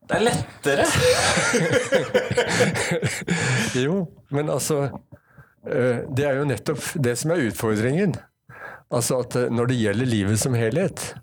Det 0.04 0.18
er 0.18 0.24
lettere. 0.28 0.84
Jo, 3.74 4.04
men 4.30 4.50
altså 4.52 4.84
eh, 4.84 6.04
Det 6.14 6.26
er 6.28 6.36
jo 6.38 6.44
nettopp 6.46 6.84
det 7.02 7.16
som 7.18 7.32
er 7.34 7.48
utfordringen. 7.48 8.14
Altså 8.94 9.22
at 9.24 9.36
eh, 9.40 9.50
når 9.50 9.72
det 9.72 9.78
gjelder 9.80 10.10
livet 10.10 10.40
som 10.40 10.54
helhet, 10.54 11.14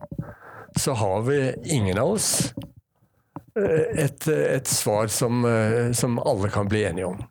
så 0.79 0.93
har 0.93 1.21
vi 1.21 1.55
ingen 1.63 1.97
av 1.97 2.15
oss 2.15 2.53
eh, 3.59 4.03
et, 4.05 4.27
et 4.27 4.67
svar 4.67 5.07
som, 5.07 5.45
eh, 5.45 5.91
som 5.91 6.19
alle 6.19 6.49
kan 6.49 6.67
bli 6.67 6.83
enige 6.83 7.05
om. 7.05 7.23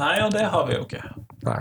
Nei, 0.00 0.16
og 0.24 0.32
det 0.34 0.44
har 0.50 0.66
vi 0.66 0.76
jo 0.76 0.84
ikke. 0.86 1.02
Nei. 1.46 1.60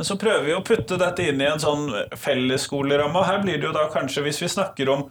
Men 0.00 0.06
så 0.08 0.14
prøver 0.16 0.46
vi 0.46 0.52
å 0.56 0.62
putte 0.64 0.96
dette 0.96 1.26
inn 1.28 1.42
i 1.42 1.44
en 1.44 1.60
sånn 1.60 1.90
fellesskoleramme. 2.16 3.20
Her 3.28 3.42
blir 3.42 3.58
det 3.60 3.66
jo 3.66 3.72
da 3.76 3.82
kanskje, 3.92 4.22
hvis 4.24 4.38
vi 4.40 4.48
snakker 4.48 4.88
om 4.88 5.02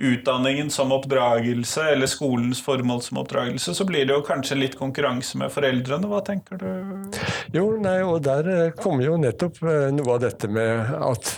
utdanningen 0.00 0.70
som 0.72 0.94
oppdragelse, 0.96 1.84
eller 1.92 2.08
skolens 2.08 2.62
formål 2.64 3.02
som 3.04 3.20
oppdragelse, 3.20 3.74
så 3.76 3.84
blir 3.84 4.08
det 4.08 4.16
jo 4.16 4.24
kanskje 4.24 4.56
litt 4.56 4.78
konkurranse 4.80 5.36
med 5.36 5.52
foreldrene. 5.52 6.08
Hva 6.08 6.22
tenker 6.24 6.62
du? 6.62 7.20
Jo, 7.52 7.66
nei, 7.84 7.98
og 8.06 8.22
der 8.24 8.48
eh, 8.54 8.72
kommer 8.80 9.04
jo 9.04 9.20
nettopp 9.20 9.60
eh, 9.68 9.90
noe 9.92 10.16
av 10.16 10.24
dette 10.24 10.48
med 10.48 10.96
at 10.96 11.34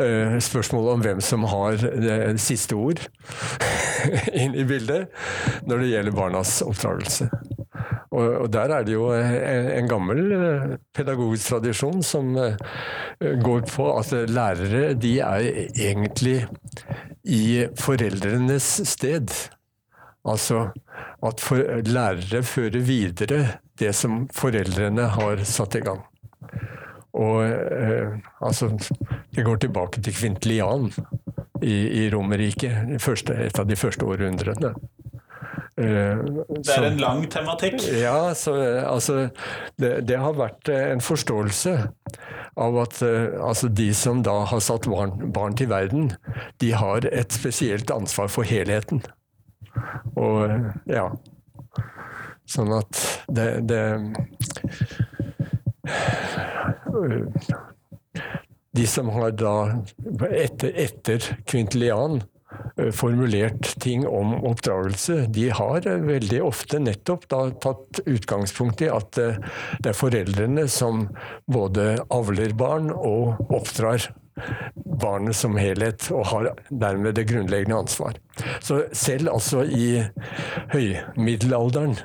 eh, 0.00 0.40
spørsmålet 0.40 0.96
om 0.96 1.04
hvem 1.04 1.20
som 1.20 1.44
har 1.52 1.76
det 1.76 2.20
siste 2.40 2.78
ord 2.78 3.04
inn 4.46 4.56
i 4.56 4.64
bildet 4.64 5.12
når 5.68 5.84
det 5.84 5.92
gjelder 5.92 6.20
barnas 6.22 6.62
oppdragelse. 6.64 7.28
Og, 8.20 8.48
der 8.52 8.74
er 8.76 8.84
det 8.86 8.94
jo 8.94 9.10
en, 9.14 9.70
en 9.74 9.88
gammel 9.90 10.20
eh, 10.36 10.74
pedagogisk 10.96 11.54
tradisjon 11.54 12.02
som 12.06 12.34
eh, 12.38 12.58
går 13.42 13.64
på 13.70 13.88
at 13.96 14.12
lærere 14.30 14.92
de 14.94 15.14
er 15.24 15.48
egentlig 15.70 16.42
i 17.24 17.66
foreldrenes 17.78 18.68
sted. 18.88 19.32
Altså 20.28 20.68
at 21.24 21.40
for, 21.40 21.60
lærere 21.88 22.42
fører 22.44 22.80
videre 22.84 23.42
det 23.80 23.94
som 23.96 24.26
foreldrene 24.34 25.08
har 25.16 25.44
satt 25.48 25.76
i 25.78 25.84
gang. 25.84 26.02
Og 27.16 27.42
eh, 27.44 28.18
altså 28.40 28.70
Det 29.34 29.44
går 29.44 29.56
tilbake 29.56 30.02
til 30.02 30.14
Kvintilian 30.14 30.90
i, 31.62 32.04
i 32.04 32.10
Romerriket, 32.12 32.88
et 32.96 33.58
av 33.58 33.66
de 33.66 33.76
første 33.76 34.04
århundrene. 34.06 34.74
Eh, 35.80 36.18
Det 36.60 36.74
er 36.76 36.86
en 36.90 36.98
lang 37.00 37.22
tematikk. 37.32 37.80
ja, 38.02 38.34
så 38.36 38.52
altså 38.84 39.30
det, 39.80 40.06
det 40.08 40.18
har 40.20 40.36
vært 40.36 40.68
eh, 40.68 40.90
en 40.92 41.00
forståelse 41.00 41.72
av 42.60 42.76
at 42.82 43.00
eh, 43.06 43.38
altså 43.40 43.70
de 43.72 43.88
som 43.96 44.20
da 44.26 44.40
har 44.50 44.60
satt 44.60 44.88
barn, 44.90 45.32
barn 45.32 45.56
til 45.56 45.70
verden, 45.72 46.10
de 46.60 46.72
har 46.76 47.06
et 47.08 47.32
spesielt 47.32 47.90
ansvar 47.94 48.28
for 48.28 48.44
helheten. 48.44 49.02
Og 50.18 50.50
ja 50.90 51.10
Sånn 52.50 52.72
at 52.74 52.98
det, 53.30 53.60
det 53.70 53.82
De 58.74 58.86
som 58.90 59.08
har 59.14 59.30
da 59.38 59.54
etter, 60.34 60.74
etter 60.74 61.28
Kvintilian 61.46 62.24
formulert 62.96 63.74
ting 63.82 64.06
om 64.08 64.34
oppdragelse, 64.48 65.26
de 65.32 65.48
har 65.54 65.86
eh, 65.86 66.06
veldig 66.06 66.40
ofte 66.46 66.80
nettopp 66.82 67.28
da 67.32 67.42
tatt 67.62 68.02
utgangspunkt 68.06 68.84
i 68.84 68.90
at 68.92 69.20
eh, 69.20 69.38
det 69.80 69.92
er 69.92 69.98
foreldrene 69.98 70.66
som 70.70 71.06
både 71.50 71.92
avler 72.14 72.56
barn 72.58 72.90
og 72.94 73.52
oppdrar 73.52 74.10
barnet 75.00 75.36
som 75.36 75.56
helhet, 75.60 76.06
og 76.14 76.26
har 76.30 76.48
dermed 76.70 77.16
det 77.18 77.26
grunnleggende 77.30 77.80
ansvar. 77.82 78.16
Så 78.60 78.84
selv 78.96 79.32
altså 79.34 79.64
i 79.64 80.02
høymiddelalderen, 80.72 81.96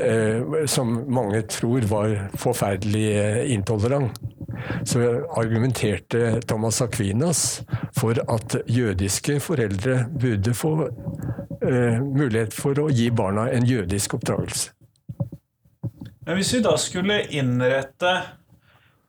eh, 0.00 0.66
som 0.70 0.96
mange 1.12 1.42
tror 1.50 1.86
var 1.90 2.16
forferdelig 2.40 3.06
eh, 3.12 3.42
intolerant, 3.54 4.18
så 4.84 5.04
argumenterte 5.38 6.40
Thomas 6.46 6.80
Aquinas 6.82 7.62
for 7.96 8.18
at 8.28 8.56
jødiske 8.66 9.38
foreldre 9.44 10.04
burde 10.20 10.54
få 10.56 10.74
eh, 10.88 12.02
mulighet 12.02 12.54
for 12.56 12.78
å 12.82 12.90
gi 12.92 13.10
barna 13.10 13.48
en 13.52 13.66
jødisk 13.68 14.18
oppdragelse. 14.20 14.74
Men 16.26 16.36
hvis 16.38 16.52
vi 16.54 16.60
da 16.62 16.76
skulle 16.78 17.22
innrette 17.34 18.12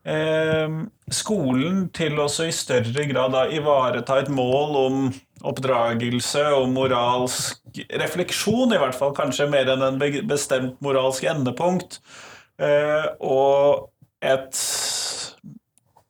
eh, 0.08 0.80
skolen 1.12 1.84
til 1.94 2.20
også 2.24 2.48
i 2.50 2.56
større 2.56 3.06
grad 3.10 3.36
da 3.36 3.44
ivareta 3.54 4.22
et 4.22 4.32
mål 4.34 4.80
om 4.80 5.04
oppdragelse 5.48 6.44
og 6.56 6.70
moralsk 6.74 7.82
refleksjon, 8.02 8.74
i 8.74 8.82
hvert 8.82 8.98
fall 8.98 9.14
kanskje 9.18 9.50
mer 9.52 9.70
enn 9.74 9.86
en 9.86 10.02
bestemt 10.30 10.78
moralsk 10.84 11.26
endepunkt, 11.30 12.00
eh, 12.62 13.08
og 13.20 13.90
et 14.22 14.58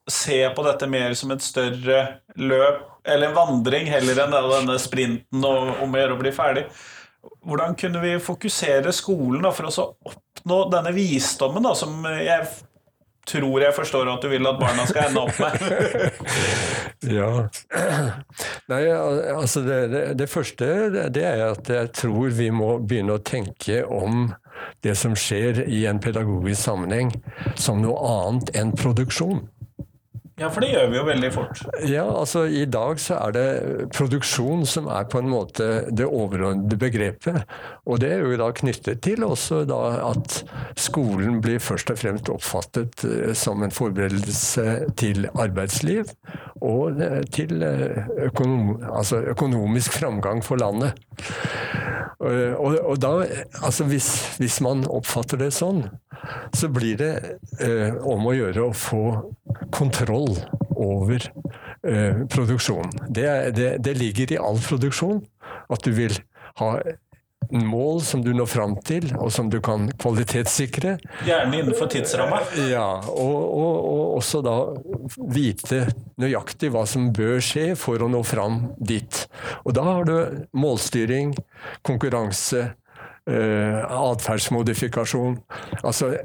Se 0.10 0.40
på 0.56 0.64
dette 0.66 0.88
mer 0.90 1.14
som 1.18 1.32
et 1.34 1.44
større 1.46 2.00
løp, 2.42 2.88
eller 3.06 3.30
en 3.30 3.38
vandring, 3.38 3.86
heller 3.90 4.24
enn 4.24 4.34
denne 4.34 4.80
sprinten 4.82 5.46
og, 5.46 5.76
om 5.84 5.94
å 5.94 6.02
gjøre 6.02 6.18
å 6.18 6.22
bli 6.22 6.34
ferdig. 6.36 6.66
Hvordan 7.46 7.78
kunne 7.78 8.02
vi 8.02 8.16
fokusere 8.22 8.94
skolen 8.94 9.46
da, 9.46 9.54
for 9.54 9.70
å 9.70 9.88
oppnå 10.10 10.64
denne 10.74 10.94
visdommen 10.96 11.66
da, 11.66 11.76
som 11.78 12.02
jeg 12.18 12.50
tror 13.30 13.62
jeg 13.62 13.76
forstår 13.76 14.10
at 14.10 14.24
du 14.24 14.30
vil 14.32 14.48
at 14.50 14.60
barna 14.60 14.86
skal 14.90 15.10
ende 15.10 15.26
opp 15.26 15.42
med. 15.42 15.58
Ja. 17.02 17.48
Nei, 18.70 18.82
altså 19.34 19.64
det, 19.66 19.78
det, 19.90 20.02
det 20.20 20.28
første 20.30 20.68
det 21.10 21.24
er 21.26 21.40
at 21.48 21.70
jeg 21.74 21.90
tror 21.98 22.28
vi 22.38 22.52
må 22.54 22.76
begynne 22.78 23.16
å 23.18 23.24
tenke 23.26 23.80
om 23.90 24.28
det 24.86 24.94
som 25.00 25.16
skjer 25.18 25.64
i 25.66 25.80
en 25.90 25.98
pedagogisk 26.04 26.62
sammenheng, 26.62 27.10
som 27.58 27.82
noe 27.82 27.98
annet 28.06 28.54
enn 28.54 28.76
produksjon. 28.78 29.42
Ja, 30.42 30.50
for 30.50 30.64
det 30.64 30.72
gjør 30.72 30.88
vi 30.90 30.98
jo 30.98 31.04
veldig 31.06 31.30
fort. 31.36 31.60
Ja, 31.86 32.06
altså 32.10 32.48
I 32.50 32.64
dag 32.66 33.00
så 33.02 33.20
er 33.20 33.36
det 33.36 33.48
produksjon 33.94 34.66
som 34.70 34.88
er 34.90 35.06
på 35.12 35.22
en 35.22 35.30
måte 35.30 35.68
det 35.94 36.08
overordnede 36.08 36.80
begrepet. 36.82 37.44
Og 37.86 38.02
det 38.02 38.10
er 38.16 38.26
jo 38.26 38.40
da 38.42 38.50
knyttet 38.58 39.04
til 39.06 39.26
også 39.28 39.62
da 39.70 39.82
at 40.10 40.40
skolen 40.80 41.42
blir 41.46 41.62
først 41.62 41.94
og 41.94 42.02
fremst 42.02 42.32
oppfattet 42.34 43.06
eh, 43.06 43.36
som 43.38 43.62
en 43.62 43.74
forberedelse 43.76 44.66
til 44.98 45.30
arbeidsliv 45.32 46.10
og 46.62 47.02
eh, 47.02 47.22
til 47.34 47.62
eh, 47.66 48.10
økonom, 48.28 48.80
altså 48.90 49.22
økonomisk 49.36 50.00
framgang 50.02 50.42
for 50.46 50.62
landet. 50.62 50.98
Og, 52.22 52.78
og 52.86 53.02
da, 53.02 53.26
altså 53.64 53.84
hvis, 53.90 54.38
hvis, 54.38 54.60
man 54.62 54.86
oppfatter 54.86 55.40
det 55.42 55.50
sånn, 55.58 55.88
så 56.54 56.70
blir 56.70 57.00
det 57.00 57.14
eh, 57.66 57.96
om 58.06 58.28
å 58.30 58.36
gjøre 58.38 58.68
å 58.68 58.76
få 58.78 59.06
kontroll 59.74 60.31
over 60.76 61.28
eh, 61.88 62.24
produksjonen. 62.32 62.92
Det, 63.10 63.30
det, 63.58 63.70
det, 63.86 63.96
ligger 64.00 64.34
i 64.34 64.42
all 64.42 64.60
produksjon 64.62 65.22
at 65.72 65.86
du 65.86 65.94
vil 65.96 66.18
ha 66.62 66.76
mål 67.52 68.02
som 68.06 68.22
du 68.24 68.32
når 68.36 68.48
fram 68.48 68.76
til, 68.86 69.10
og 69.20 69.32
som 69.34 69.50
du 69.52 69.60
kan 69.64 69.90
kvalitetssikre. 70.00 70.96
Gjerne 71.28 71.60
innenfor 71.60 71.90
tidsramma. 71.92 72.40
Ja, 72.70 73.02
og, 73.12 73.38
og, 73.42 73.74
og, 73.92 74.04
også 74.22 74.42
da 74.46 74.56
vite 75.34 75.84
nøyaktig 76.22 76.72
hva 76.74 76.86
som 76.88 77.10
bør 77.16 77.42
skje 77.44 77.72
for 77.80 78.02
å 78.02 78.10
nå 78.12 78.24
fram 78.28 78.62
dit. 78.78 79.26
Og 79.66 79.76
da 79.76 79.88
har 79.88 80.08
du 80.08 80.16
målstyring, 80.56 81.34
konkurranse, 81.88 82.70
eh, 83.28 83.82
atferdsmodifikasjon. 83.82 85.40
Altså 85.82 86.16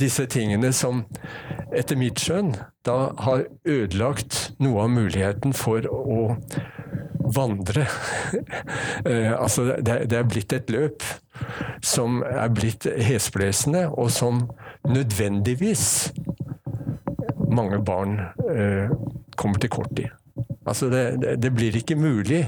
disse 0.00 0.26
tingene 0.30 0.72
som 0.76 1.04
etter 1.76 1.98
mitt 2.00 2.20
skjønn 2.22 2.54
da 2.86 3.12
har 3.24 3.46
ødelagt 3.68 4.54
noe 4.62 4.86
av 4.86 4.92
muligheten 4.94 5.54
for 5.56 5.86
å 5.90 6.36
vandre. 7.34 7.86
Eh, 9.06 9.30
altså, 9.32 9.62
det, 9.80 10.12
er 10.12 10.26
blitt 10.26 10.52
et 10.52 10.70
løp 10.74 11.04
som 11.86 12.18
er 12.26 12.50
blitt 12.52 12.84
hesblesende, 12.84 13.84
og 13.88 14.10
som 14.12 14.42
nødvendigvis 14.90 16.10
mange 17.48 17.78
barn 17.86 18.18
eh, 18.50 18.90
kommer 19.38 19.62
til 19.62 19.72
kort 19.72 20.02
i. 20.02 20.08
Altså, 20.66 20.90
det, 20.92 21.38
det 21.40 21.52
blir 21.54 21.78
ikke 21.78 21.96
mulig 21.96 22.42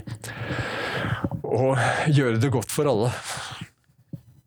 å 1.47 1.73
gjøre 2.11 2.43
det 2.43 2.53
godt 2.53 2.75
for 2.75 2.91
alle. 2.91 3.15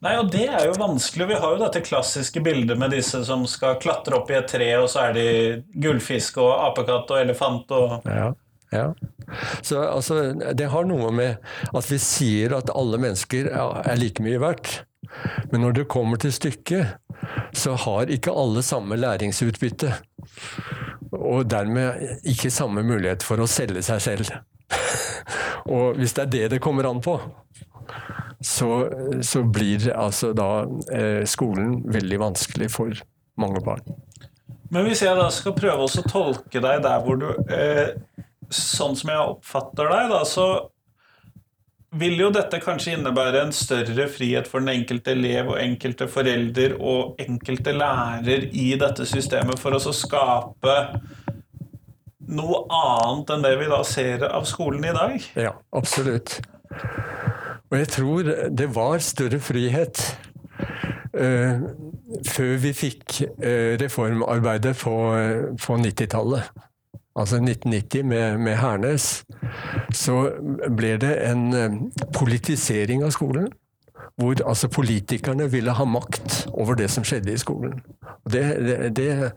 Nei, 0.04 0.18
og 0.20 0.32
det 0.34 0.48
er 0.50 0.66
jo 0.68 0.76
vanskelig. 0.76 1.30
Vi 1.30 1.40
har 1.40 1.54
jo 1.54 1.60
dette 1.62 1.82
klassiske 1.86 2.42
bildet 2.44 2.80
med 2.80 2.92
disse 2.92 3.22
som 3.24 3.46
skal 3.48 3.78
klatre 3.80 4.18
opp 4.18 4.32
i 4.34 4.36
et 4.36 4.50
tre, 4.52 4.68
og 4.82 4.90
så 4.92 5.08
er 5.08 5.14
de 5.16 5.28
gullfisk 5.80 6.42
og 6.44 6.52
apekatt 6.68 7.14
og 7.14 7.22
elefant 7.22 7.72
og 7.78 8.10
ja, 8.10 8.34
ja. 8.74 8.88
Så 9.64 9.80
altså, 9.80 10.34
det 10.34 10.68
har 10.74 10.90
noe 10.90 11.12
med 11.16 11.40
at 11.72 11.88
vi 11.88 12.00
sier 12.04 12.58
at 12.58 12.74
alle 12.76 13.00
mennesker 13.00 13.48
er 13.54 13.96
like 14.00 14.24
mye 14.26 14.42
verdt. 14.44 14.82
Men 15.52 15.64
når 15.64 15.78
det 15.78 15.92
kommer 15.92 16.20
til 16.20 16.34
stykket, 16.36 16.98
så 17.56 17.78
har 17.80 18.12
ikke 18.12 18.34
alle 18.36 18.64
samme 18.66 18.98
læringsutbytte. 19.00 19.94
Og 21.14 21.46
dermed 21.48 22.20
ikke 22.28 22.52
samme 22.52 22.84
mulighet 22.84 23.24
for 23.24 23.40
å 23.40 23.48
selge 23.48 23.86
seg 23.86 24.04
selv. 24.04 24.34
og 25.74 26.00
hvis 26.00 26.18
det 26.18 26.26
er 26.26 26.34
det 26.36 26.46
det 26.56 26.62
kommer 26.66 26.90
an 26.90 27.02
på, 27.04 27.16
så, 28.44 28.70
så 29.24 29.44
blir 29.44 29.88
altså 29.96 30.34
da 30.36 30.66
eh, 30.92 31.24
skolen 31.30 31.80
veldig 31.94 32.20
vanskelig 32.20 32.70
for 32.74 33.04
mange 33.40 33.64
barn. 33.64 33.86
Men 34.74 34.88
hvis 34.88 35.04
jeg 35.06 35.16
da 35.18 35.30
skal 35.32 35.56
prøve 35.56 35.86
å 35.86 36.06
tolke 36.10 36.62
deg 36.64 36.84
der 36.84 37.02
hvor 37.06 37.20
du 37.22 37.30
eh, 37.54 37.96
Sånn 38.54 38.94
som 38.94 39.10
jeg 39.10 39.18
oppfatter 39.32 39.88
deg, 39.90 40.12
da, 40.12 40.20
så 40.30 40.44
vil 41.98 42.20
jo 42.20 42.28
dette 42.34 42.60
kanskje 42.62 42.92
innebære 42.98 43.40
en 43.48 43.54
større 43.56 44.06
frihet 44.12 44.46
for 44.50 44.62
den 44.62 44.76
enkelte 44.76 45.16
elev 45.16 45.54
og 45.54 45.58
enkelte 45.62 46.06
forelder 46.12 46.76
og 46.78 47.22
enkelte 47.24 47.74
lærer 47.74 48.46
i 48.52 48.68
dette 48.78 49.08
systemet 49.10 49.62
for 49.62 49.74
å 49.74 49.96
skape 49.96 50.76
noe 52.34 52.62
annet 52.78 53.34
enn 53.34 53.46
det 53.48 53.56
vi 53.62 53.72
da 53.72 53.82
ser 53.88 54.28
av 54.30 54.46
skolen 54.50 54.86
i 54.86 54.94
dag? 54.94 55.30
Ja, 55.48 55.56
absolutt. 55.74 56.40
Og 57.74 57.80
jeg 57.80 57.88
tror 57.88 58.22
det 58.58 58.76
var 58.76 58.98
større 59.02 59.40
frihet 59.40 60.02
uh, 61.22 61.62
før 62.28 62.52
vi 62.62 62.74
fikk 62.74 63.16
uh, 63.24 63.74
reformarbeidet 63.82 64.76
på, 64.78 64.94
på 65.66 65.78
90-tallet. 65.82 66.52
Altså 67.16 67.36
1990 67.36 68.06
med, 68.06 68.38
med 68.38 68.56
Hernes. 68.56 69.26
Så 69.94 70.30
ble 70.78 70.98
det 71.02 71.16
en 71.32 71.50
uh, 71.54 71.82
politisering 72.14 73.04
av 73.04 73.10
skolen. 73.18 73.50
Hvor 74.22 74.38
altså 74.46 74.70
politikerne 74.70 75.50
ville 75.52 75.74
ha 75.74 75.86
makt 75.90 76.44
over 76.54 76.78
det 76.78 76.92
som 76.94 77.04
skjedde 77.04 77.34
i 77.34 77.42
skolen. 77.42 77.80
Det, 78.30 78.44
det, 78.62 78.96
det 78.96 79.32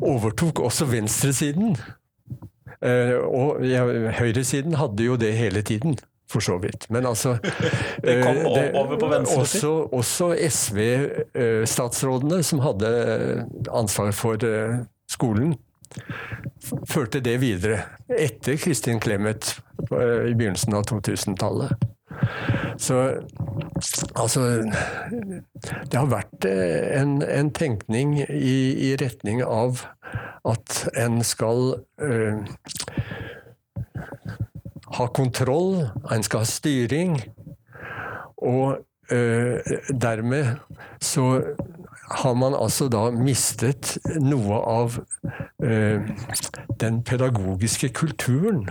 overtok 0.00 0.60
også 0.64 0.84
venstresiden. 0.88 1.76
og 3.24 3.60
høyresiden 4.16 4.74
hadde 4.74 5.04
jo 5.04 5.16
det 5.16 5.34
hele 5.36 5.62
tiden 5.62 5.98
for 6.30 6.40
så 6.44 6.58
vidt. 6.62 6.86
Men 6.90 7.06
altså 7.06 7.38
Det 8.04 8.22
kom 8.22 8.36
eh, 8.36 8.70
over 8.74 8.96
på 9.00 9.08
venstre 9.10 9.40
også, 9.40 9.72
også 9.92 10.34
SV-statsrådene, 10.48 12.38
eh, 12.38 12.42
som 12.46 12.58
hadde 12.64 13.46
ansvar 13.70 14.10
for 14.16 14.34
eh, 14.46 14.78
skolen, 15.10 15.54
førte 16.88 17.20
det 17.20 17.40
videre. 17.42 17.78
Etter 18.08 18.56
Kristin 18.62 19.00
Clemet 19.02 19.56
i 19.90 20.34
begynnelsen 20.38 20.74
av 20.76 20.84
2000-tallet. 20.86 21.70
Så 22.78 22.94
altså 24.14 24.40
Det 25.90 25.96
har 25.96 26.06
vært 26.10 26.44
en, 26.46 27.22
en 27.24 27.50
tenkning 27.56 28.20
i, 28.22 28.74
i, 28.90 28.96
retning 29.00 29.42
av 29.44 29.82
at 30.48 30.88
en 30.98 31.24
skal 31.26 31.74
øh, 32.00 32.38
ha 34.92 35.06
kontroll, 35.06 35.88
en 36.12 36.22
skal 36.22 36.44
ha 36.44 36.48
styring. 36.48 37.20
Og 38.36 38.78
øh, 39.10 39.58
dermed 40.00 40.56
så 41.00 41.42
har 42.10 42.34
man 42.34 42.54
altså 42.62 42.88
da 42.88 43.10
mistet 43.10 43.98
noe 44.20 44.60
av 44.66 44.98
øh, 45.62 46.08
den 46.80 47.02
pedagogiske 47.02 47.88
kulturen. 47.88 48.68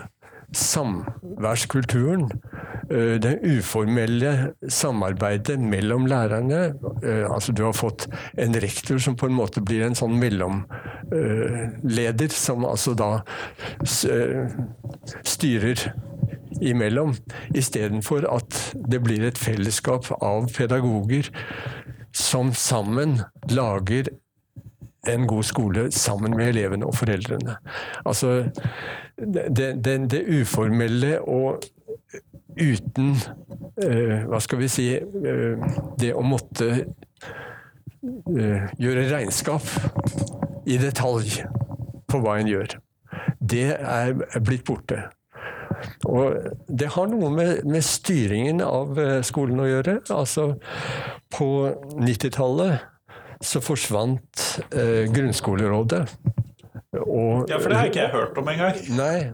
Samværskulturen. 0.55 2.31
Øh, 2.91 3.21
det 3.21 3.39
uformelle 3.57 4.53
samarbeidet 4.67 5.59
mellom 5.59 6.05
lærerne. 6.05 6.73
altså 7.33 7.51
Du 7.51 7.63
har 7.63 7.71
fått 7.71 8.07
en 8.38 8.55
rektor 8.55 8.97
som 8.97 9.15
på 9.15 9.25
en 9.25 9.33
måte 9.33 9.62
blir 9.62 9.85
en 9.85 9.95
sånn 9.95 10.19
mellomleder, 10.19 12.29
som 12.33 12.65
altså 12.65 12.93
da 12.97 13.21
styrer 15.23 15.93
imellom, 16.62 17.15
istedenfor 17.55 18.25
at 18.35 18.75
det 18.89 19.03
blir 19.03 19.27
et 19.27 19.38
fellesskap 19.38 20.05
av 20.21 20.49
pedagoger 20.55 21.29
som 22.15 22.53
sammen 22.53 23.19
lager 23.51 24.09
en 25.07 25.27
god 25.27 25.45
skole 25.47 25.88
sammen 25.95 26.35
med 26.35 26.51
elevene 26.51 26.88
og 26.89 26.97
foreldrene. 26.99 27.55
Altså, 28.05 28.49
det, 29.19 29.84
det, 29.84 29.95
det 30.12 30.23
uformelle 30.39 31.19
og 31.21 31.63
uten 32.60 33.13
uh, 33.84 34.25
Hva 34.29 34.39
skal 34.43 34.62
vi 34.63 34.71
si 34.71 34.88
uh, 34.99 35.69
Det 35.99 36.12
å 36.15 36.23
måtte 36.25 36.69
uh, 36.79 38.67
gjøre 38.79 39.08
regnskap 39.12 39.65
i 40.69 40.77
detalj 40.82 41.39
på 42.10 42.19
hva 42.21 42.36
en 42.39 42.49
gjør. 42.49 42.75
Det 43.39 43.71
er 43.73 44.12
blitt 44.43 44.65
borte. 44.67 44.97
Og 46.10 46.36
det 46.67 46.89
har 46.93 47.10
noe 47.10 47.29
med, 47.34 47.63
med, 47.69 47.86
styringen 47.86 48.62
av 48.65 48.97
skolen 49.25 49.62
å 49.63 49.67
gjøre. 49.69 49.95
Altså, 50.13 50.51
på 51.34 51.49
90-tallet 52.01 52.86
så 53.45 53.62
forsvant 53.65 54.45
grunnskolerådet. 55.15 56.03
Og, 57.05 57.49
ja, 57.49 57.59
for 57.59 57.71
det 57.71 57.79
har 57.79 57.89
ikke 57.89 58.03
jeg 58.03 58.13
hørt 58.13 58.38
om 58.41 58.49
engang. 58.51 58.79
Nei, 58.97 59.29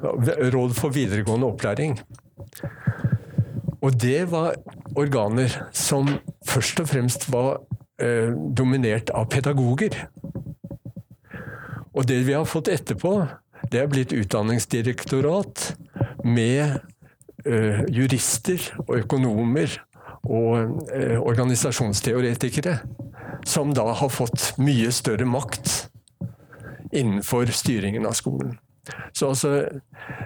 Råd 0.54 0.76
for 0.78 0.94
videregående 0.96 1.50
opplæring. 1.50 1.98
Og 3.86 3.96
det 4.02 4.26
var 4.32 4.56
organer 4.98 5.52
som 5.76 6.10
først 6.48 6.82
og 6.82 6.90
fremst 6.90 7.28
var 7.34 7.60
eh, 8.02 8.32
dominert 8.34 9.12
av 9.14 9.28
pedagoger. 9.30 10.08
Og 11.96 12.08
det 12.10 12.24
vi 12.28 12.36
har 12.36 12.48
fått 12.50 12.72
etterpå, 12.74 13.14
det 13.72 13.82
er 13.82 13.92
blitt 13.92 14.14
utdanningsdirektorat 14.16 15.72
med 16.26 16.80
eh, 17.46 17.84
jurister 17.94 18.62
og 18.88 18.98
økonomer 19.04 19.80
og 20.26 20.90
eh, 20.94 21.18
organisasjonsteoretikere, 21.22 22.80
som 23.46 23.74
da 23.78 23.92
har 23.94 24.12
fått 24.12 24.56
mye 24.58 24.90
større 24.96 25.28
makt 25.30 25.92
innenfor 26.96 27.52
styringen 27.54 28.08
av 28.08 28.16
skolen. 28.18 28.56
Så 29.14 29.32
altså 29.34 29.52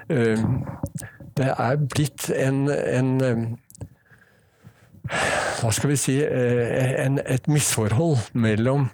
Det 0.09 1.47
er 1.47 1.75
blitt 1.93 2.27
en, 2.35 2.67
en 2.69 3.57
hva 5.59 5.71
skal 5.73 5.93
vi 5.93 5.97
si 5.99 6.15
en, 6.23 7.19
et 7.23 7.47
misforhold 7.49 8.17
mellom 8.37 8.89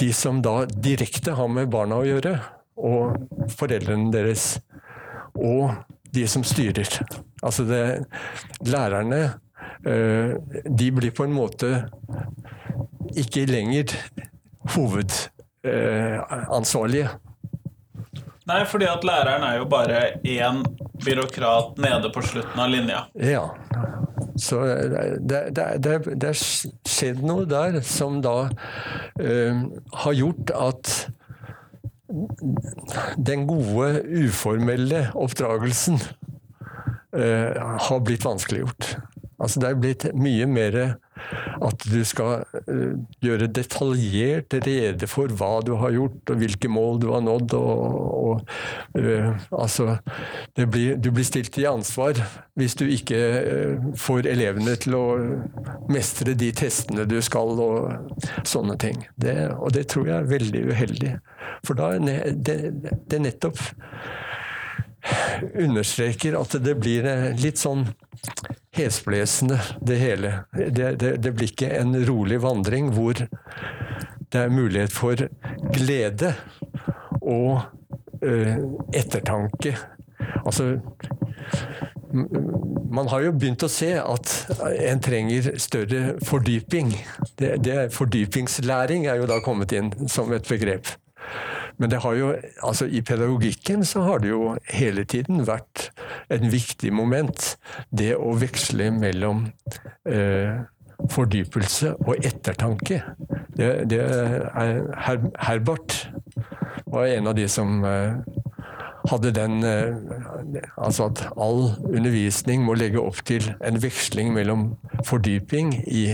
de 0.00 0.10
som 0.12 0.42
da 0.42 0.64
direkte 0.66 1.36
har 1.38 1.48
med 1.48 1.70
barna 1.72 2.00
å 2.02 2.08
gjøre, 2.08 2.34
og 2.76 3.48
foreldrene 3.54 4.10
deres, 4.12 4.58
og 5.38 5.70
de 6.14 6.26
som 6.30 6.44
styrer. 6.46 6.90
Altså 7.42 7.64
det, 7.68 7.84
lærerne 8.66 9.22
de 9.84 10.90
blir 10.96 11.14
på 11.14 11.26
en 11.26 11.34
måte 11.34 11.70
ikke 13.20 13.46
lenger 13.48 13.94
hovedansvarlige. 14.72 17.08
Nei, 18.44 18.64
fordi 18.68 18.84
at 18.90 19.04
læreren 19.06 19.44
er 19.46 19.54
jo 19.56 19.64
bare 19.68 20.00
én 20.20 20.64
byråkrat 21.04 21.78
nede 21.80 22.10
på 22.12 22.22
slutten 22.24 22.60
av 22.60 22.70
linja. 22.72 23.04
Ja. 23.16 23.48
Så 24.36 24.58
det, 25.24 25.54
er 25.54 26.36
skjedd 26.36 27.22
noe 27.24 27.46
der 27.48 27.80
som 27.86 28.20
da 28.24 28.48
eh, 29.20 29.62
har 30.04 30.18
gjort 30.18 30.50
at 30.58 30.92
den 33.16 33.46
gode, 33.48 34.02
uformelle 34.04 35.06
oppdragelsen 35.18 35.96
eh, 37.16 37.56
har 37.56 38.04
blitt 38.04 38.26
vanskeliggjort. 38.26 38.96
Altså 39.40 39.62
det 39.62 39.70
er 39.70 39.80
blitt 39.80 40.06
mye 40.18 40.46
mer 40.50 40.78
at 41.64 41.86
du 41.88 42.00
skal 42.06 42.44
uh, 42.68 42.94
gjøre 43.24 43.48
detaljert 43.54 44.56
rede 44.66 45.08
for 45.10 45.32
hva 45.38 45.58
du 45.64 45.74
har 45.80 45.94
gjort, 45.94 46.32
og 46.32 46.40
hvilke 46.40 46.70
mål 46.70 47.00
du 47.02 47.08
har 47.12 47.24
nådd. 47.24 47.54
Og, 47.58 47.98
og 48.24 48.98
uh, 48.98 49.30
altså 49.50 49.96
blir, 50.56 50.96
Du 51.00 51.10
blir 51.14 51.26
stilt 51.26 51.52
til 51.54 51.68
ansvar 51.70 52.18
hvis 52.58 52.76
du 52.78 52.84
ikke 52.86 53.20
uh, 53.44 53.86
får 53.98 54.28
elevene 54.30 54.76
til 54.80 54.98
å 54.98 55.04
mestre 55.92 56.36
de 56.38 56.50
testene 56.54 57.06
du 57.08 57.18
skal, 57.24 57.58
og 57.60 58.20
sånne 58.46 58.76
ting. 58.80 59.04
Det, 59.20 59.36
og 59.54 59.74
det 59.76 59.88
tror 59.92 60.10
jeg 60.10 60.16
er 60.18 60.30
veldig 60.30 60.66
uheldig. 60.70 61.16
For 61.64 61.78
da 61.78 61.94
det, 61.98 62.58
det 63.10 63.20
nettopp 63.22 63.60
understreker 65.54 66.36
at 66.38 66.56
det 66.64 66.74
blir 66.80 67.06
litt 67.40 67.60
sånn 67.60 67.86
hesblesende, 68.74 69.60
det 69.80 69.98
hele. 70.00 70.32
Det, 70.52 70.94
det, 71.00 71.16
det, 71.22 71.32
blir 71.32 71.50
ikke 71.52 71.70
en 71.78 71.94
rolig 72.08 72.40
vandring 72.42 72.90
hvor 72.96 73.18
det 73.18 74.40
er 74.40 74.54
mulighet 74.54 74.94
for 74.94 75.26
glede 75.74 76.34
og 77.20 77.60
uh, 78.24 78.56
ettertanke. 78.96 79.76
Altså 80.44 80.74
man 82.94 83.08
har 83.10 83.24
jo 83.24 83.32
begynt 83.34 83.64
å 83.66 83.70
se 83.70 83.90
at 83.98 84.34
en 84.70 85.00
trenger 85.02 85.54
større 85.62 86.14
fordyping. 86.26 86.92
Det, 87.38 87.56
det, 87.64 87.78
fordypingslæring 87.94 89.08
er 89.10 89.18
jo 89.18 89.30
da 89.30 89.40
kommet 89.42 89.74
inn 89.74 89.90
som 90.10 90.30
et 90.34 90.46
begrep. 90.46 90.92
Men 91.78 91.90
det 91.90 92.00
har 92.04 92.14
jo, 92.14 92.34
altså 92.62 92.86
i 92.86 93.00
pedagogikken 93.02 93.84
så 93.84 94.04
har 94.06 94.22
det 94.22 94.30
jo 94.30 94.54
hele 94.70 95.04
tiden 95.04 95.42
vært 95.46 95.88
en 96.32 96.46
viktig 96.52 96.92
moment. 96.94 97.56
Det 97.90 98.14
å 98.16 98.34
veksle 98.38 98.90
mellom 98.94 99.48
eh, 100.06 100.62
fordypelse 101.10 101.96
og 102.06 102.14
ettertanke. 102.24 103.02
Det, 103.56 103.72
det 103.90 104.00
er 104.00 104.86
Her, 105.06 105.26
Herbert 105.38 105.98
var 106.86 107.10
en 107.10 107.26
av 107.30 107.34
de 107.34 107.48
som 107.50 107.84
eh, 107.84 108.14
hadde 109.10 109.34
den 109.34 109.64
eh, 109.64 109.96
Altså 110.78 111.08
at 111.10 111.24
all 111.40 111.74
undervisning 111.90 112.64
må 112.64 112.76
legge 112.78 113.02
opp 113.02 113.24
til 113.26 113.50
en 113.64 113.80
veksling 113.82 114.32
mellom 114.34 114.74
fordyping 115.06 115.74
i 115.86 116.04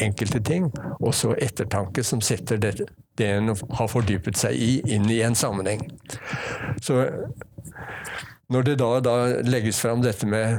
enkelte 0.00 0.40
ting, 0.40 0.70
og 1.00 1.14
så 1.14 1.34
ettertanke 1.38 2.02
som 2.06 2.22
setter 2.24 2.60
det, 2.60 2.86
det 3.20 3.30
en 3.36 3.52
har 3.52 3.88
fordypet 3.92 4.40
seg 4.40 4.56
i, 4.56 4.72
inn 4.90 5.06
i 5.12 5.20
en 5.26 5.36
sammenheng. 5.38 5.84
Så 6.82 7.04
når 8.50 8.66
det 8.66 8.76
da, 8.80 8.90
da 9.04 9.16
legges 9.46 9.78
fram 9.82 10.02
dette 10.02 10.26
med 10.26 10.58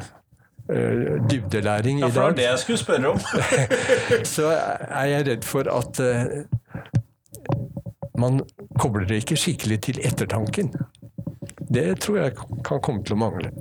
uh, 0.71 1.17
dybdelæring 1.27 1.99
i 1.99 2.01
dag 2.01 2.07
Ja, 2.07 2.13
for 2.13 2.15
det 2.15 2.23
var 2.23 2.37
det 2.39 2.47
jeg 2.47 2.63
skulle 2.63 2.81
spørre 2.81 3.11
om. 3.11 3.19
så 4.35 4.53
er 4.53 5.11
jeg 5.11 5.27
redd 5.27 5.47
for 5.47 5.67
at 5.73 5.99
uh, 5.99 6.41
man 8.21 8.41
kobler 8.79 9.07
det 9.09 9.23
ikke 9.25 9.39
skikkelig 9.39 9.81
til 9.89 10.01
ettertanken. 10.07 10.71
Det 11.73 11.99
tror 12.03 12.17
jeg 12.17 12.35
kan 12.67 12.81
komme 12.83 13.03
til 13.03 13.15
å 13.15 13.21
mangle. 13.25 13.51